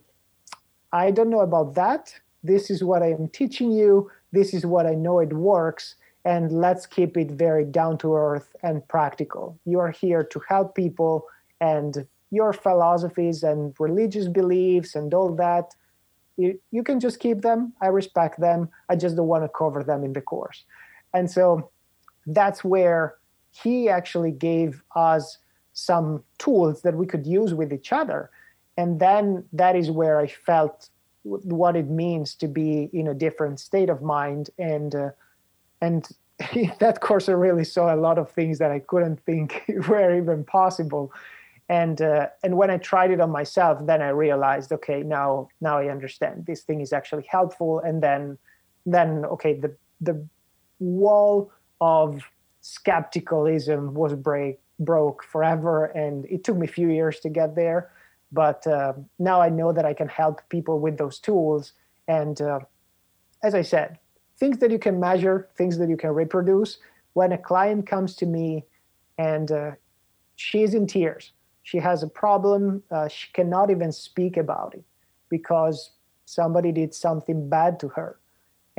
[0.92, 2.04] i don't know about that
[2.52, 3.92] this is what i am teaching you
[4.32, 5.96] this is what i know it works
[6.26, 10.76] and let's keep it very down to earth and practical you are here to help
[10.76, 11.26] people
[11.62, 15.76] and your philosophies and religious beliefs and all that
[16.40, 17.74] you, you can just keep them.
[17.82, 18.70] I respect them.
[18.88, 20.64] I just don't want to cover them in the course.
[21.14, 21.70] And so
[22.34, 23.16] that's where
[23.52, 25.38] he actually gave us
[25.74, 28.30] some tools that we could use with each other.
[28.78, 30.90] And then that is where I felt
[31.24, 34.50] what it means to be in a different state of mind.
[34.58, 35.10] And, uh,
[35.82, 36.08] and
[36.80, 40.44] that course, I really saw a lot of things that I couldn't think were even
[40.44, 41.12] possible
[41.70, 45.78] and uh, and when I tried it on myself, then I realized, okay, now now
[45.78, 47.80] I understand this thing is actually helpful.
[47.80, 48.40] And then
[48.88, 50.28] then okay, the the
[50.80, 52.22] wall of
[52.62, 57.92] skepticism was break broke forever, and it took me a few years to get there.
[58.32, 61.74] But uh, now I know that I can help people with those tools,
[62.08, 62.60] and uh,
[63.44, 64.00] as I said,
[64.38, 66.78] things that you can measure, things that you can reproduce.
[67.14, 68.64] When a client comes to me
[69.18, 69.72] and uh,
[70.36, 71.34] she's in tears
[71.70, 72.82] she has a problem.
[72.90, 74.84] Uh, she cannot even speak about it
[75.30, 75.92] because
[76.26, 78.19] somebody did something bad to her.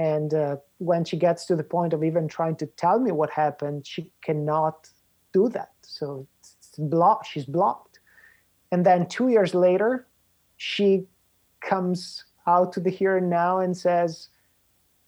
[0.00, 3.28] And uh, when she gets to the point of even trying to tell me what
[3.28, 4.88] happened, she cannot
[5.34, 5.72] do that.
[5.82, 7.26] So it's blocked.
[7.26, 8.00] She's blocked.
[8.72, 10.06] And then two years later,
[10.56, 11.04] she
[11.60, 14.28] comes out to the here and now and says,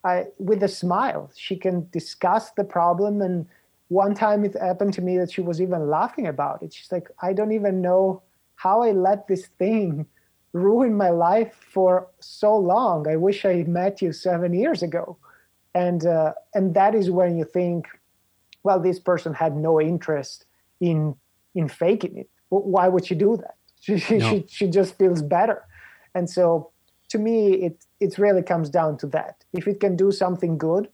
[0.05, 3.47] I, with a smile, she can discuss the problem and
[3.89, 6.75] one time it happened to me that she was even laughing about it.
[6.75, 8.23] She's like, I don't even know
[8.57, 10.07] how I let this thing
[10.53, 13.09] ruin my life for so long.
[13.09, 15.17] I wish I met you seven years ago.
[15.75, 17.87] And uh, and that is when you think,
[18.63, 20.45] well, this person had no interest
[20.81, 21.15] in
[21.55, 22.31] in faking it.
[22.51, 23.57] Why would she do that?
[23.83, 24.31] She she, no.
[24.31, 25.65] she, she just feels better.
[26.15, 26.71] And so
[27.09, 29.45] to me, it it really comes down to that.
[29.53, 30.89] If it can do something good,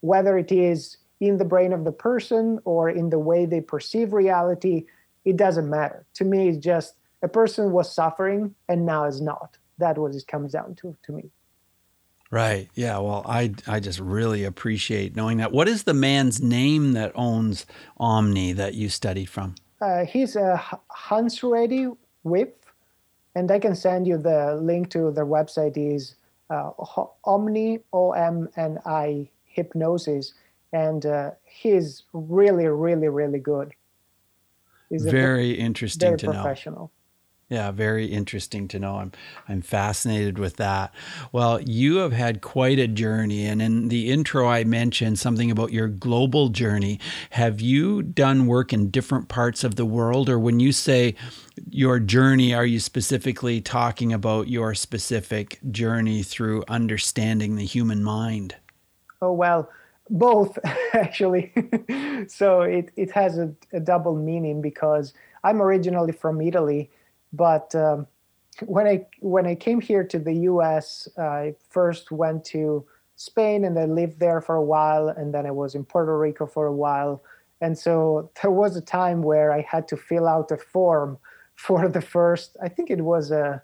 [0.00, 4.12] whether it is in the brain of the person or in the way they perceive
[4.12, 4.86] reality,
[5.24, 6.04] it doesn't matter.
[6.14, 9.58] To me, it's just a person was suffering and now is not.
[9.78, 11.30] That what it comes down to to me.
[12.30, 12.70] Right.
[12.74, 12.98] Yeah.
[12.98, 15.52] Well, I I just really appreciate knowing that.
[15.52, 17.66] What is the man's name that owns
[17.98, 19.54] Omni that you studied from?
[19.80, 22.52] Uh, he's a Hansruedi Wipf,
[23.34, 25.76] and I can send you the link to their website.
[25.76, 26.14] Is
[26.48, 26.70] uh,
[27.24, 30.34] Omni O M N I Hypnosis,
[30.72, 33.72] and uh, he's really, really, really good.
[34.88, 36.78] He's very interesting very to professional.
[36.78, 36.90] know.
[37.52, 38.96] Yeah, very interesting to know.
[38.96, 39.12] I'm
[39.46, 40.90] I'm fascinated with that.
[41.32, 45.70] Well, you have had quite a journey and in the intro I mentioned something about
[45.70, 46.98] your global journey.
[47.28, 51.14] Have you done work in different parts of the world or when you say
[51.68, 58.56] your journey are you specifically talking about your specific journey through understanding the human mind?
[59.20, 59.68] Oh well,
[60.08, 60.58] both
[60.94, 61.52] actually.
[62.28, 65.12] so it it has a, a double meaning because
[65.44, 66.90] I'm originally from Italy
[67.32, 68.06] but um,
[68.66, 72.84] when I when I came here to the U.S., I first went to
[73.16, 76.46] Spain and I lived there for a while, and then I was in Puerto Rico
[76.46, 77.22] for a while.
[77.60, 81.18] And so there was a time where I had to fill out a form
[81.54, 82.56] for the first.
[82.62, 83.62] I think it was a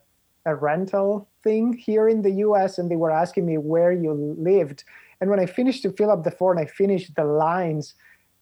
[0.49, 2.79] a rental thing here in the U.S.
[2.79, 4.85] and they were asking me where you lived.
[5.21, 7.95] And when I finished to fill up the form, I finished the lines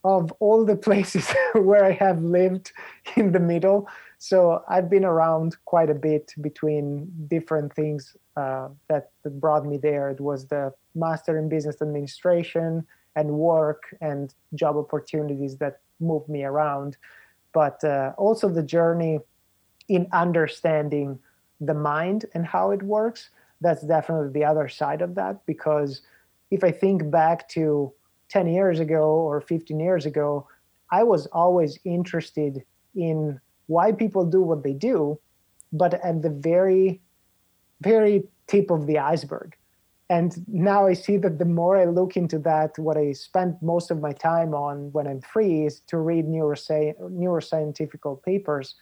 [0.04, 2.72] of all the places where I have lived
[3.16, 3.88] in the middle.
[4.18, 9.76] So I've been around quite a bit between different things uh, that, that brought me
[9.76, 10.10] there.
[10.10, 16.44] It was the master in business administration and work and job opportunities that moved me
[16.44, 16.96] around,
[17.52, 19.20] but uh, also the journey
[19.88, 21.18] in understanding
[21.60, 23.30] the mind and how it works.
[23.60, 26.02] That's definitely the other side of that because
[26.50, 27.92] if I think back to
[28.28, 30.46] 10 years ago or 15 years ago,
[30.90, 32.64] I was always interested
[32.94, 35.18] in why people do what they do,
[35.72, 37.00] but at the very,
[37.80, 39.56] very tip of the iceberg.
[40.08, 43.90] And now I see that the more I look into that, what I spend most
[43.90, 48.76] of my time on when I'm free is to read neurosci- neuroscientific papers.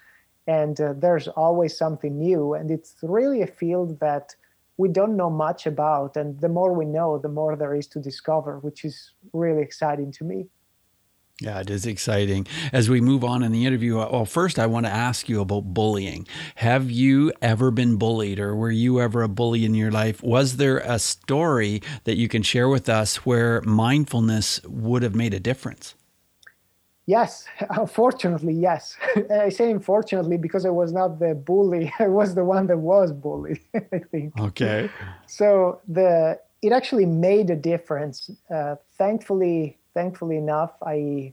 [0.46, 2.52] And uh, there's always something new.
[2.52, 4.34] And it's really a field that
[4.76, 6.16] we don't know much about.
[6.16, 10.12] And the more we know, the more there is to discover, which is really exciting
[10.12, 10.46] to me.
[11.40, 12.46] Yeah, it is exciting.
[12.72, 15.40] As we move on in the interview, uh, well, first I want to ask you
[15.40, 16.28] about bullying.
[16.56, 20.22] Have you ever been bullied or were you ever a bully in your life?
[20.22, 25.34] Was there a story that you can share with us where mindfulness would have made
[25.34, 25.96] a difference?
[27.06, 28.96] Yes, unfortunately, yes.
[29.30, 31.92] I say unfortunately because I was not the bully.
[31.98, 34.38] I was the one that was bullied, I think.
[34.38, 34.88] Okay.
[35.26, 38.30] So the it actually made a difference.
[38.48, 41.32] Uh, thankfully, thankfully enough, I,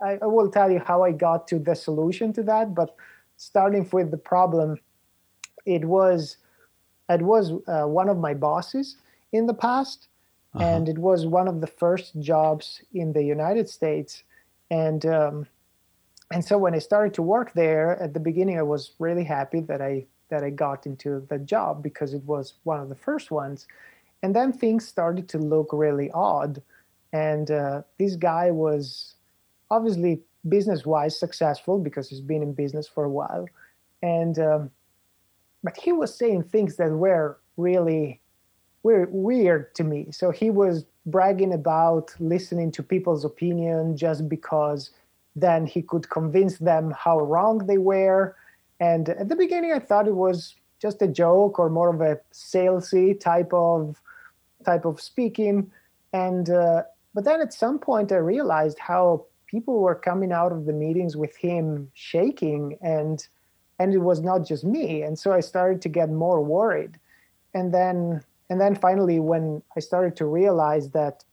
[0.00, 2.74] I, I will tell you how I got to the solution to that.
[2.74, 2.96] But
[3.36, 4.78] starting with the problem,
[5.66, 6.38] it was
[7.08, 8.96] it was uh, one of my bosses
[9.32, 10.08] in the past,
[10.54, 10.64] uh-huh.
[10.64, 14.24] and it was one of the first jobs in the United States,
[14.70, 15.04] and.
[15.06, 15.46] Um,
[16.30, 19.60] and so when I started to work there at the beginning, I was really happy
[19.60, 23.30] that I that I got into the job because it was one of the first
[23.30, 23.66] ones.
[24.22, 26.60] And then things started to look really odd
[27.12, 29.14] and uh, this guy was
[29.70, 33.46] obviously business wise successful because he's been in business for a while.
[34.02, 34.70] And, um,
[35.62, 38.20] but he was saying things that were really
[38.82, 40.08] weird, weird to me.
[40.12, 44.90] So he was bragging about listening to people's opinion just because
[45.34, 48.36] then he could convince them how wrong they were.
[48.80, 52.20] And at the beginning, I thought it was just a joke or more of a
[52.32, 54.00] salesy type of
[54.64, 55.70] type of speaking.
[56.12, 56.82] And uh,
[57.18, 61.16] but then at some point, I realized how people were coming out of the meetings
[61.16, 63.26] with him shaking, and
[63.80, 65.02] and it was not just me.
[65.02, 66.96] And so I started to get more worried.
[67.54, 71.24] And then and then finally, when I started to realize that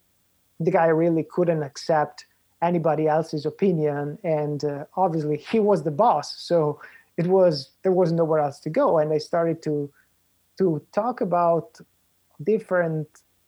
[0.59, 2.25] the guy really couldn't accept
[2.63, 6.81] anybody else's opinion, and uh, obviously he was the boss, so
[7.15, 8.97] it was there was nowhere else to go.
[8.97, 9.91] And I started to
[10.57, 11.79] to talk about
[12.43, 13.07] different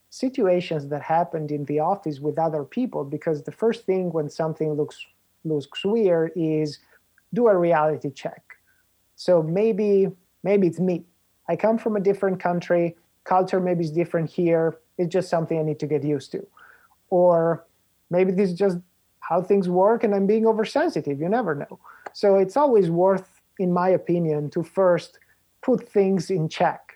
[0.09, 4.73] situations that happened in the office with other people because the first thing when something
[4.73, 5.05] looks
[5.43, 6.79] looks weird is
[7.33, 8.41] do a reality check.
[9.15, 10.11] So maybe
[10.43, 11.05] maybe it's me.
[11.49, 15.61] I come from a different country culture maybe is different here it's just something i
[15.61, 16.45] need to get used to.
[17.09, 17.65] Or
[18.09, 18.77] maybe this is just
[19.19, 21.79] how things work and i'm being oversensitive you never know.
[22.13, 25.19] So it's always worth in my opinion to first
[25.61, 26.86] put things in check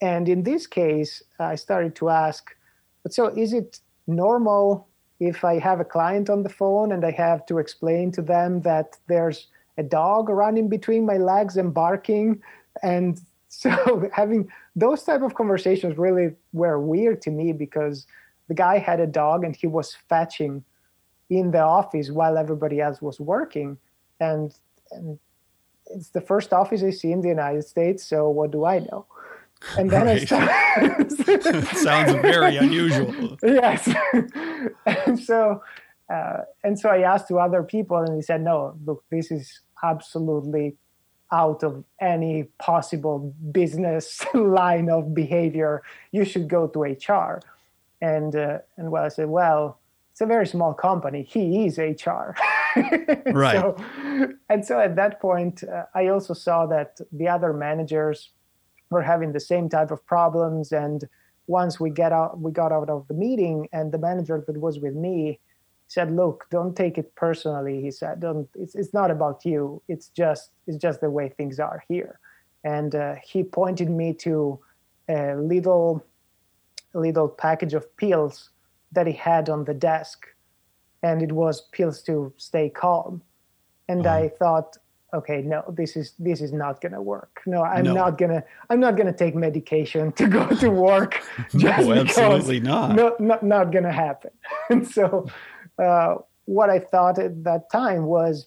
[0.00, 2.54] And in this case, I started to ask,
[3.02, 4.88] but so is it normal
[5.20, 8.60] if I have a client on the phone and I have to explain to them
[8.62, 12.40] that there's a dog running between my legs and barking?
[12.82, 18.06] And so having those type of conversations really were weird to me because
[18.48, 20.64] the guy had a dog and he was fetching
[21.30, 23.76] in the office while everybody else was working.
[24.20, 24.54] And,
[24.90, 25.18] and
[25.86, 28.04] it's the first office I see in the United States.
[28.04, 29.06] So what do I know?
[29.76, 30.22] And then right.
[30.22, 31.66] I started.
[31.76, 33.36] Sounds very unusual.
[33.42, 33.88] yes.
[34.86, 35.62] and so,
[36.12, 39.60] uh, and so I asked to other people, and they said, "No, look, this is
[39.82, 40.76] absolutely
[41.30, 45.82] out of any possible business line of behavior.
[46.12, 47.40] You should go to HR."
[48.00, 49.80] And uh, and well, I said, "Well,
[50.12, 51.24] it's a very small company.
[51.24, 52.36] He is HR."
[53.32, 53.56] right.
[53.56, 53.76] So,
[54.48, 58.30] and so at that point, uh, I also saw that the other managers
[58.90, 60.72] were having the same type of problems.
[60.72, 61.04] And
[61.46, 64.78] once we get out we got out of the meeting and the manager that was
[64.78, 65.40] with me
[65.86, 68.20] said look don't take it personally he said.
[68.20, 69.82] Don't it's, it's not about you.
[69.88, 72.20] It's just it's just the way things are here.
[72.64, 74.58] And uh, he pointed me to
[75.08, 76.04] a little
[76.94, 78.50] little package of pills
[78.92, 80.26] that he had on the desk
[81.02, 83.22] and it was pills to stay calm.
[83.88, 84.16] And uh-huh.
[84.16, 84.76] i thought
[85.14, 87.40] okay no this is this is not going to work.
[87.46, 87.94] No i'm no.
[87.94, 91.22] not going to i'm not to take medication to go to work
[91.54, 92.94] no absolutely not.
[92.94, 94.30] no, not, not going to happen.
[94.70, 95.26] And so
[95.82, 98.46] uh, what i thought at that time was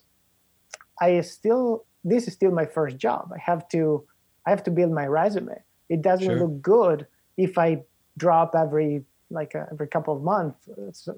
[1.00, 3.32] i still this is still my first job.
[3.34, 4.06] I have to
[4.46, 5.58] i have to build my resume.
[5.90, 6.40] It doesn't sure.
[6.40, 7.08] look good
[7.38, 7.82] if i
[8.18, 10.68] drop every like uh, every couple of months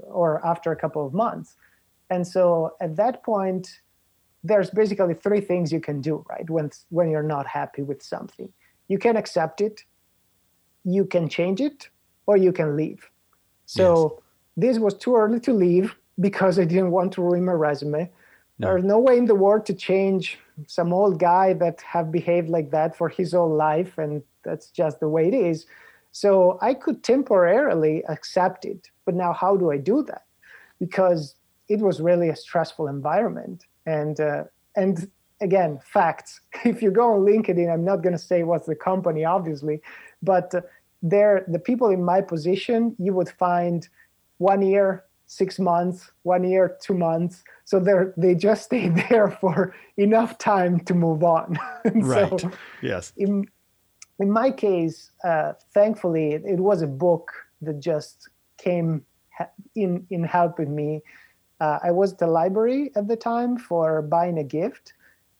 [0.04, 1.56] or after a couple of months.
[2.10, 3.68] And so at that point
[4.44, 6.50] there's basically three things you can do right?
[6.50, 8.52] When when you're not happy with something.
[8.88, 9.86] You can accept it
[10.84, 11.90] you can change it
[12.26, 13.10] or you can leave.
[13.66, 14.22] So
[14.58, 14.76] yes.
[14.76, 18.10] this was too early to leave because i didn't want to ruin my resume.
[18.60, 18.68] No.
[18.68, 20.38] there's no way in the world to change
[20.68, 25.00] some old guy that have behaved like that for his whole life and that's just
[25.00, 25.66] the way it is.
[26.12, 30.26] So i could temporarily accept it but now how do i do that?
[30.80, 31.36] Because
[31.70, 34.44] it was really a stressful environment and uh,
[34.76, 35.10] and
[35.42, 36.42] again facts.
[36.66, 39.82] If you go on linkedin i'm not going to say what's the company obviously
[40.22, 40.62] but uh,
[41.02, 43.88] there the people in my position you would find
[44.38, 47.44] one year six months one year two months.
[47.66, 51.58] So they're they just stay there for enough time to move on.
[51.94, 52.40] Right.
[52.40, 53.12] So yes.
[53.18, 53.46] in,
[54.20, 57.32] in my case uh, thankfully it, it was a book
[57.62, 59.06] that just came
[59.76, 61.02] in in helping me
[61.60, 64.94] uh, I was at the library at the time for buying a gift,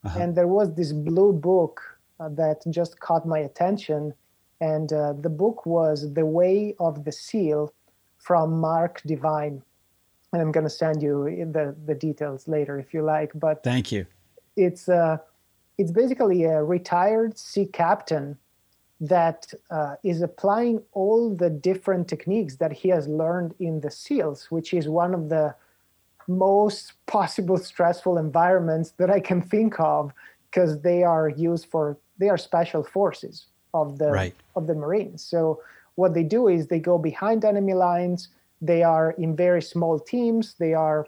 [0.04, 0.20] uh-huh.
[0.20, 1.82] and there was this blue book
[2.20, 4.14] uh, that just caught my attention.
[4.62, 7.74] And uh, the book was The Way of the Seal
[8.18, 9.62] from Mark Divine.
[10.32, 13.32] And I'm going to send you the, the details later if you like.
[13.36, 14.06] But thank you.
[14.56, 15.18] It's, uh,
[15.78, 18.38] it's basically a retired sea captain
[19.02, 24.48] that uh, is applying all the different techniques that he has learned in the SEALs,
[24.50, 25.54] which is one of the
[26.28, 30.14] most possible stressful environments that I can think of
[30.50, 34.36] because they are used for they are special forces of the right.
[34.56, 35.24] of the Marines.
[35.24, 35.62] So
[35.96, 38.30] what they do is they go behind enemy lines.
[38.62, 40.56] They are in very small teams.
[40.60, 41.08] They are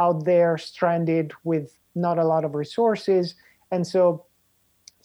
[0.00, 3.34] out there stranded with not a lot of resources.
[3.70, 4.24] And so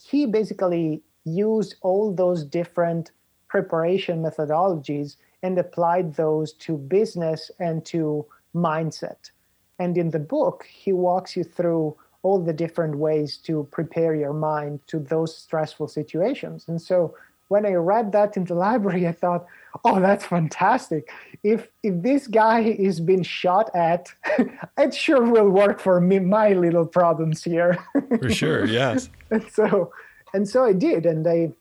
[0.00, 3.10] he basically used all those different
[3.48, 8.24] preparation methodologies and applied those to business and to
[8.54, 9.30] mindset.
[9.78, 14.32] And in the book, he walks you through all the different ways to prepare your
[14.32, 16.66] mind to those stressful situations.
[16.68, 17.14] And so
[17.48, 19.46] when I read that in the library, I thought,
[19.84, 21.10] oh, that's fantastic.
[21.42, 24.12] If if this guy is being shot at,
[24.78, 27.78] it sure will work for me, my little problems here.
[28.20, 29.10] for sure, yes.
[29.30, 29.92] and so
[30.34, 31.52] and so I did, and I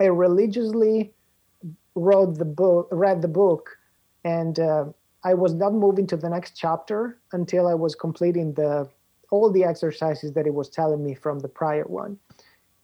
[0.00, 1.12] I religiously
[1.94, 3.76] wrote the book, read the book,
[4.24, 4.84] and uh,
[5.24, 8.88] I was not moving to the next chapter until I was completing the
[9.30, 12.18] all the exercises that it was telling me from the prior one,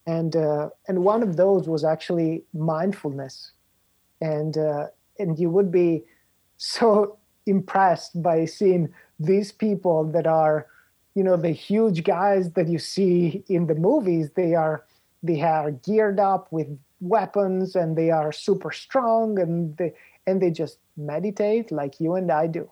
[0.06, 3.52] and uh, and one of those was actually mindfulness,
[4.20, 4.86] and uh,
[5.18, 6.04] and you would be
[6.56, 10.66] so impressed by seeing these people that are,
[11.14, 14.30] you know, the huge guys that you see in the movies.
[14.34, 14.84] They are
[15.22, 16.66] they are geared up with
[17.00, 19.92] weapons and they are super strong and they
[20.26, 22.70] and they just meditate like you and I do.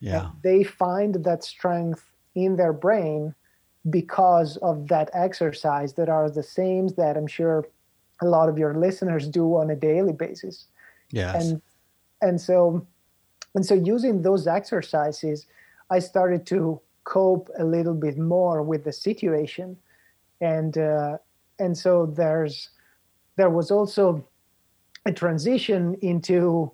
[0.00, 0.26] Yeah.
[0.26, 3.34] And they find that strength in their brain
[3.88, 7.66] because of that exercise that are the same that I'm sure
[8.20, 10.66] a lot of your listeners do on a daily basis.
[11.10, 11.50] Yes.
[11.50, 11.62] And
[12.22, 12.86] and so
[13.54, 15.46] and so using those exercises,
[15.90, 19.76] I started to cope a little bit more with the situation,
[20.40, 21.18] and uh,
[21.58, 22.70] and so there's
[23.36, 24.26] there was also
[25.06, 26.72] a transition into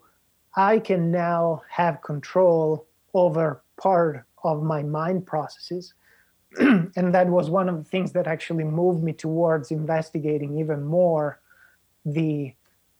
[0.56, 5.94] I can now have control over part of my mind processes.
[6.58, 11.40] and that was one of the things that actually moved me towards investigating even more
[12.04, 12.54] the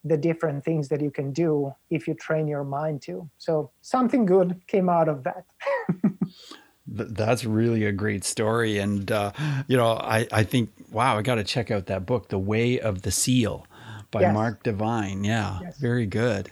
[0.05, 3.29] the different things that you can do if you train your mind to.
[3.39, 5.45] So something good came out of that.
[6.87, 8.79] That's really a great story.
[8.79, 9.31] And, uh,
[9.69, 12.81] you know, I, I think, wow, I got to check out that book, The Way
[12.81, 13.65] of the Seal
[14.11, 14.35] by yes.
[14.35, 15.23] Mark Divine.
[15.23, 15.79] Yeah, yes.
[15.79, 16.51] very good.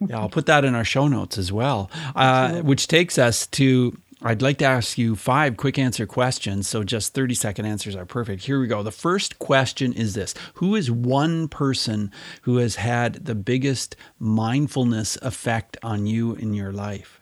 [0.08, 3.96] Yeah, I'll put that in our show notes as well, uh, which takes us to
[4.22, 6.66] I'd like to ask you five quick answer questions.
[6.66, 8.44] So just 30 second answers are perfect.
[8.44, 8.82] Here we go.
[8.82, 12.10] The first question is this Who is one person
[12.42, 17.20] who has had the biggest mindfulness effect on you in your life?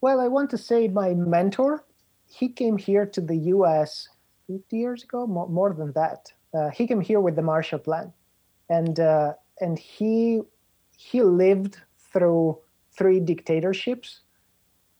[0.00, 1.84] Well, I want to say my mentor.
[2.28, 4.08] He came here to the US
[4.48, 6.32] 50 years ago, more, more than that.
[6.52, 8.12] Uh, he came here with the Marshall Plan.
[8.68, 10.42] And, uh, and he,
[10.96, 11.78] he lived
[12.12, 12.58] through
[12.96, 14.20] three dictatorships.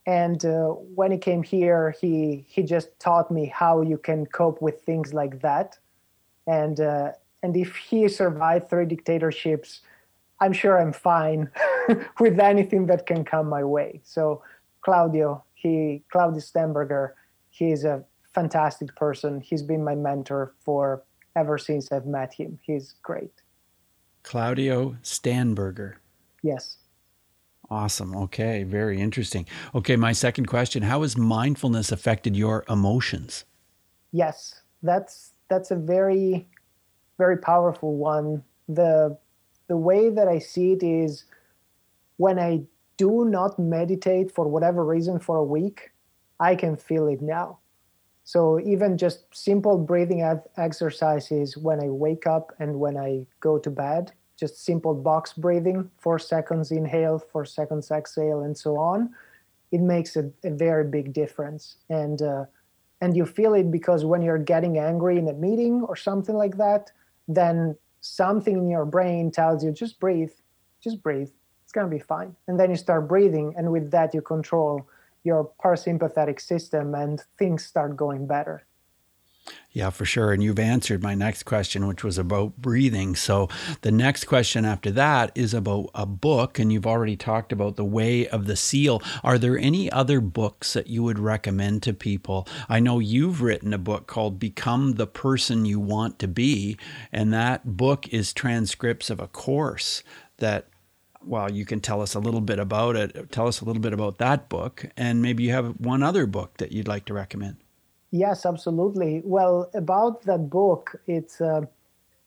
[0.06, 4.62] And uh, when he came here he he just taught me how you can cope
[4.62, 5.78] with things like that.
[6.46, 9.80] And uh, and if he survived three dictatorships
[10.40, 11.50] i'm sure i'm fine
[12.20, 14.00] with anything that can come my way.
[14.04, 14.42] So
[14.82, 17.14] claudio he claudio sternberger
[17.48, 19.40] he's a fantastic person.
[19.40, 21.02] He's been my mentor for
[21.34, 22.58] ever since i've met him.
[22.62, 23.32] He's great
[24.26, 25.94] claudio Stanberger.
[26.42, 26.76] yes
[27.70, 28.14] Awesome.
[28.16, 28.62] Okay.
[28.62, 29.46] Very interesting.
[29.74, 29.96] Okay.
[29.96, 33.44] My second question How has mindfulness affected your emotions?
[34.12, 36.46] Yes, that's that's a very
[37.18, 38.42] very powerful one.
[38.68, 39.18] The
[39.68, 41.24] the way that I see it is
[42.18, 42.62] when I
[42.96, 45.90] do not meditate for whatever reason for a week,
[46.38, 47.58] I can feel it now.
[48.26, 50.20] So even just simple breathing
[50.56, 55.88] exercises when I wake up and when I go to bed, just simple box breathing,
[55.96, 59.14] four seconds inhale, four seconds exhale, and so on,
[59.70, 61.76] it makes a, a very big difference.
[61.88, 62.46] And uh,
[63.00, 66.56] and you feel it because when you're getting angry in a meeting or something like
[66.56, 66.90] that,
[67.28, 70.32] then something in your brain tells you just breathe,
[70.82, 71.30] just breathe.
[71.62, 72.34] It's gonna be fine.
[72.48, 74.88] And then you start breathing, and with that you control
[75.26, 78.64] your parasympathetic system, and things start going better.
[79.70, 80.32] Yeah, for sure.
[80.32, 83.14] And you've answered my next question, which was about breathing.
[83.14, 83.48] So
[83.82, 86.58] the next question after that is about a book.
[86.58, 89.02] And you've already talked about The Way of the Seal.
[89.22, 92.48] Are there any other books that you would recommend to people?
[92.68, 96.78] I know you've written a book called Become the Person You Want to Be.
[97.12, 100.02] And that book is transcripts of a course
[100.38, 100.68] that
[101.24, 103.30] well, you can tell us a little bit about it.
[103.32, 106.58] Tell us a little bit about that book, and maybe you have one other book
[106.58, 107.56] that you'd like to recommend.
[108.10, 109.22] Yes, absolutely.
[109.24, 111.62] Well, about that book, it's uh,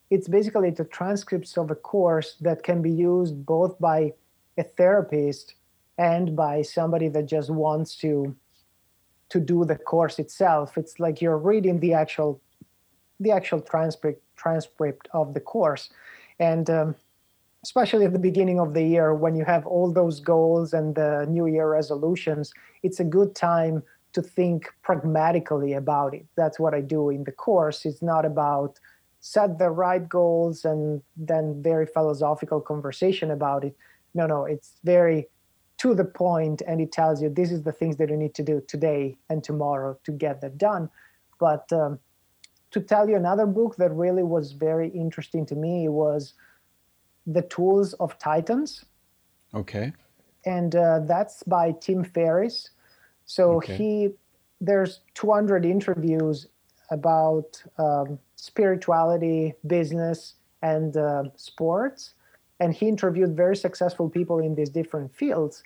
[0.09, 4.13] it's basically the transcripts of a course that can be used both by
[4.57, 5.55] a therapist
[5.97, 8.35] and by somebody that just wants to
[9.29, 10.77] to do the course itself.
[10.77, 12.41] It's like you're reading the actual
[13.19, 15.89] the actual transcript transcript of the course,
[16.39, 16.95] and um,
[17.63, 21.25] especially at the beginning of the year when you have all those goals and the
[21.29, 22.53] New Year resolutions,
[22.83, 23.83] it's a good time
[24.13, 26.25] to think pragmatically about it.
[26.35, 27.85] That's what I do in the course.
[27.85, 28.79] It's not about
[29.19, 33.75] set the right goals and then very philosophical conversation about it.
[34.13, 35.27] No, no, it's very
[35.77, 38.43] to the point and it tells you this is the things that you need to
[38.43, 40.89] do today and tomorrow to get that done.
[41.39, 41.99] But um,
[42.71, 46.33] to tell you another book that really was very interesting to me was
[47.33, 48.85] The Tools of Titans.
[49.53, 49.93] Okay.
[50.45, 52.69] And uh, that's by Tim Ferriss
[53.29, 53.77] so okay.
[53.77, 54.09] he
[54.59, 56.47] there's 200 interviews
[56.89, 62.15] about um, spirituality, business, and uh, sports,
[62.59, 65.61] and he interviewed very successful people in these different fields.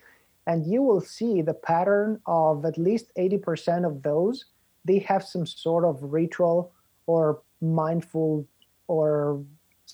[0.45, 4.45] And you will see the pattern of at least 80% of those
[4.86, 6.74] they have some sort of ritual
[7.07, 8.45] or mindful
[8.88, 9.41] or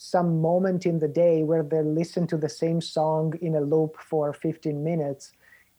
[0.02, 3.97] some moment in the day where they listen to the same song in a loop
[4.00, 5.34] for 15 minutes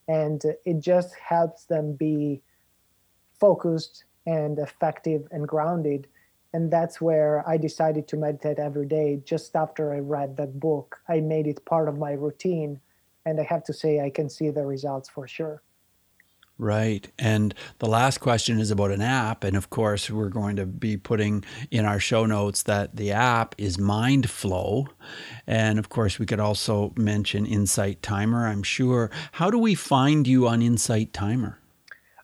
[0.08, 2.42] and it just helps them be
[3.40, 6.06] focused and effective and grounded.
[6.52, 10.98] And that's where i decided to meditate every day just after i read that book.
[11.08, 12.78] I made it part of my routine
[13.24, 15.62] and i have to say i can see the results for sure
[16.60, 17.10] Right.
[17.18, 19.44] And the last question is about an app.
[19.44, 23.54] And of course, we're going to be putting in our show notes that the app
[23.56, 24.86] is Mindflow.
[25.46, 29.10] And of course, we could also mention Insight Timer, I'm sure.
[29.32, 31.58] How do we find you on Insight Timer?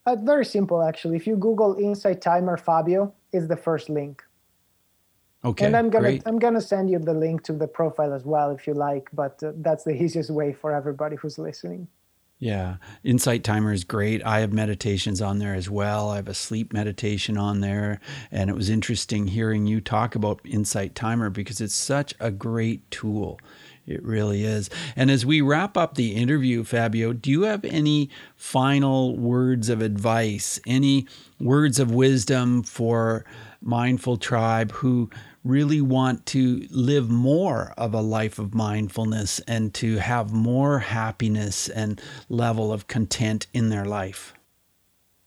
[0.05, 1.17] Uh, very simple, actually.
[1.17, 4.23] If you Google Insight Timer Fabio, is the first link.
[5.47, 5.65] Okay.
[5.65, 6.23] And I'm gonna great.
[6.27, 9.09] I'm gonna send you the link to the profile as well if you like.
[9.15, 11.89] But uh, that's the easiest way for everybody who's listening.
[12.39, 14.25] Yeah, Insight Timer is great.
[14.25, 16.11] I have meditations on there as well.
[16.11, 17.99] I have a sleep meditation on there.
[18.31, 22.91] And it was interesting hearing you talk about Insight Timer because it's such a great
[22.91, 23.41] tool.
[23.87, 24.69] It really is.
[24.97, 29.81] And as we wrap up the interview, Fabio, do you have any final words of
[29.81, 31.07] advice, any
[31.41, 33.25] words of wisdom for
[33.63, 35.09] Mindful Tribe who
[35.47, 41.69] really want to live more of a life of mindfulness and to have more happiness
[41.69, 44.35] and level of content in their life?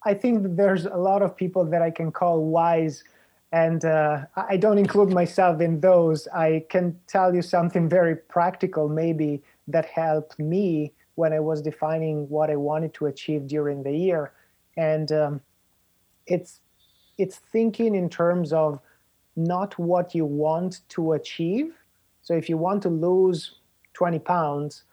[0.05, 3.03] I think there's a lot of people that I can call wise,
[3.51, 6.28] and uh, I don't include myself in those.
[6.28, 12.30] I can tell you something very practical, maybe that helped me when I was defining
[12.30, 14.32] what I wanted to achieve during the year,
[14.78, 15.41] and um,
[16.28, 16.61] it's
[17.17, 18.80] it's thinking in terms of
[19.39, 21.73] not what you want to achieve.
[22.21, 23.55] So if you want to lose
[23.93, 24.83] 20 pounds,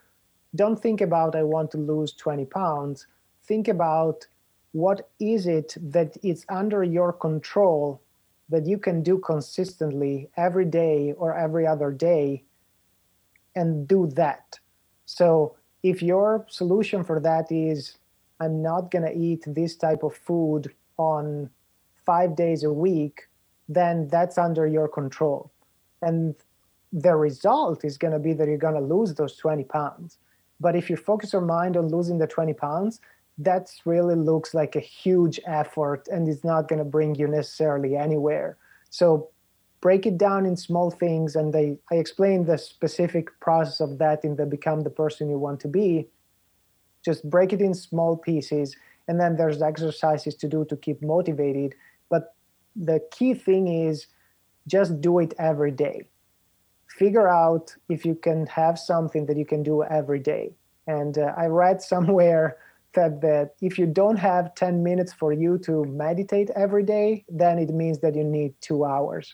[0.55, 3.07] don't think about, I want to lose 20 pounds.
[3.45, 4.27] Think about
[4.73, 8.01] what is it that is under your control
[8.49, 12.45] that you can do consistently every day or every other day
[13.55, 14.59] and do that.
[15.05, 17.97] So if your solution for that is,
[18.41, 21.51] I'm not going to eat this type of food on
[22.05, 23.26] five days a week,
[23.69, 25.51] then that's under your control.
[26.03, 26.35] And
[26.93, 30.19] the result is going to be that you're going to lose those 20 pounds.
[30.61, 33.01] But if you focus your mind on losing the 20 pounds,
[33.39, 37.97] that really looks like a huge effort and it's not going to bring you necessarily
[37.97, 38.57] anywhere.
[38.89, 39.29] So
[39.81, 41.37] break it down in small things.
[41.37, 45.39] And they, I explained the specific process of that in the Become the Person You
[45.39, 46.09] Want to Be.
[47.05, 48.75] Just break it in small pieces.
[49.07, 51.75] And then there's exercises to do to keep motivated.
[52.77, 54.07] The key thing is
[54.67, 56.09] just do it every day.
[56.89, 60.55] Figure out if you can have something that you can do every day.
[60.87, 62.59] And uh, I read somewhere
[62.95, 67.59] that, that if you don't have 10 minutes for you to meditate every day, then
[67.59, 69.33] it means that you need two hours.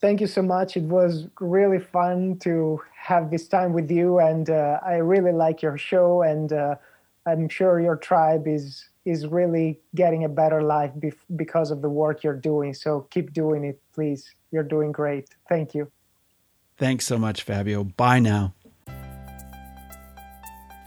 [0.00, 0.76] Thank you so much.
[0.76, 5.62] It was really fun to have this time with you, and uh, I really like
[5.62, 6.22] your show.
[6.22, 6.74] And uh,
[7.26, 11.88] I'm sure your tribe is is really getting a better life bef- because of the
[11.88, 12.72] work you're doing.
[12.72, 14.32] So keep doing it, please.
[14.52, 15.28] You're doing great.
[15.48, 15.90] Thank you.
[16.78, 17.84] Thanks so much, Fabio.
[17.84, 18.54] Bye now.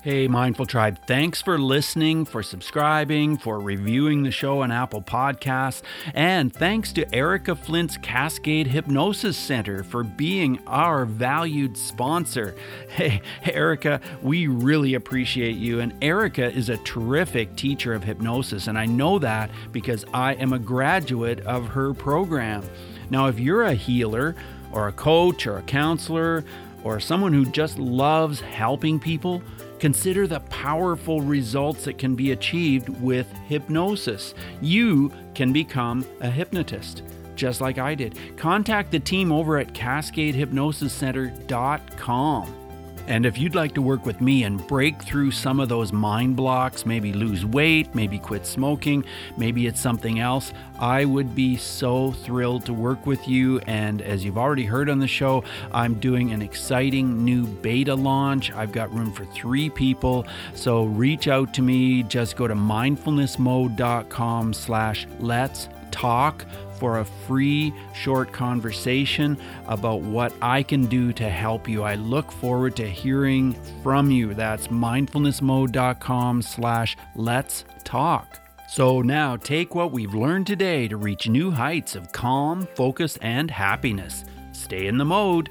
[0.05, 5.81] Hey, Mindful Tribe, thanks for listening, for subscribing, for reviewing the show on Apple Podcasts,
[6.13, 12.53] and thanks to Erica Flint's Cascade Hypnosis Center for being our valued sponsor.
[12.89, 18.77] Hey, Erica, we really appreciate you, and Erica is a terrific teacher of hypnosis, and
[18.77, 22.63] I know that because I am a graduate of her program.
[23.09, 24.35] Now, if you're a healer,
[24.71, 26.45] or a coach, or a counselor,
[26.83, 29.41] or someone who just loves helping people,
[29.79, 34.35] Consider the powerful results that can be achieved with hypnosis.
[34.61, 37.03] You can become a hypnotist,
[37.35, 38.19] just like I did.
[38.37, 42.64] Contact the team over at CascadeHypnosisCenter.com.
[43.07, 46.35] And if you'd like to work with me and break through some of those mind
[46.35, 49.05] blocks, maybe lose weight, maybe quit smoking,
[49.37, 53.59] maybe it's something else, I would be so thrilled to work with you.
[53.67, 58.51] And as you've already heard on the show, I'm doing an exciting new beta launch.
[58.51, 60.25] I've got room for three people.
[60.55, 62.03] So reach out to me.
[62.03, 66.45] Just go to mindfulnessmode.com slash let's talk
[66.79, 71.83] for a free short conversation about what I can do to help you.
[71.83, 73.53] I look forward to hearing
[73.83, 74.33] from you.
[74.33, 78.39] That's mindfulnessmode.com slash let's talk.
[78.67, 83.49] So now take what we've learned today to reach new heights of calm, focus, and
[83.51, 84.25] happiness.
[84.51, 85.49] Stay in the mode.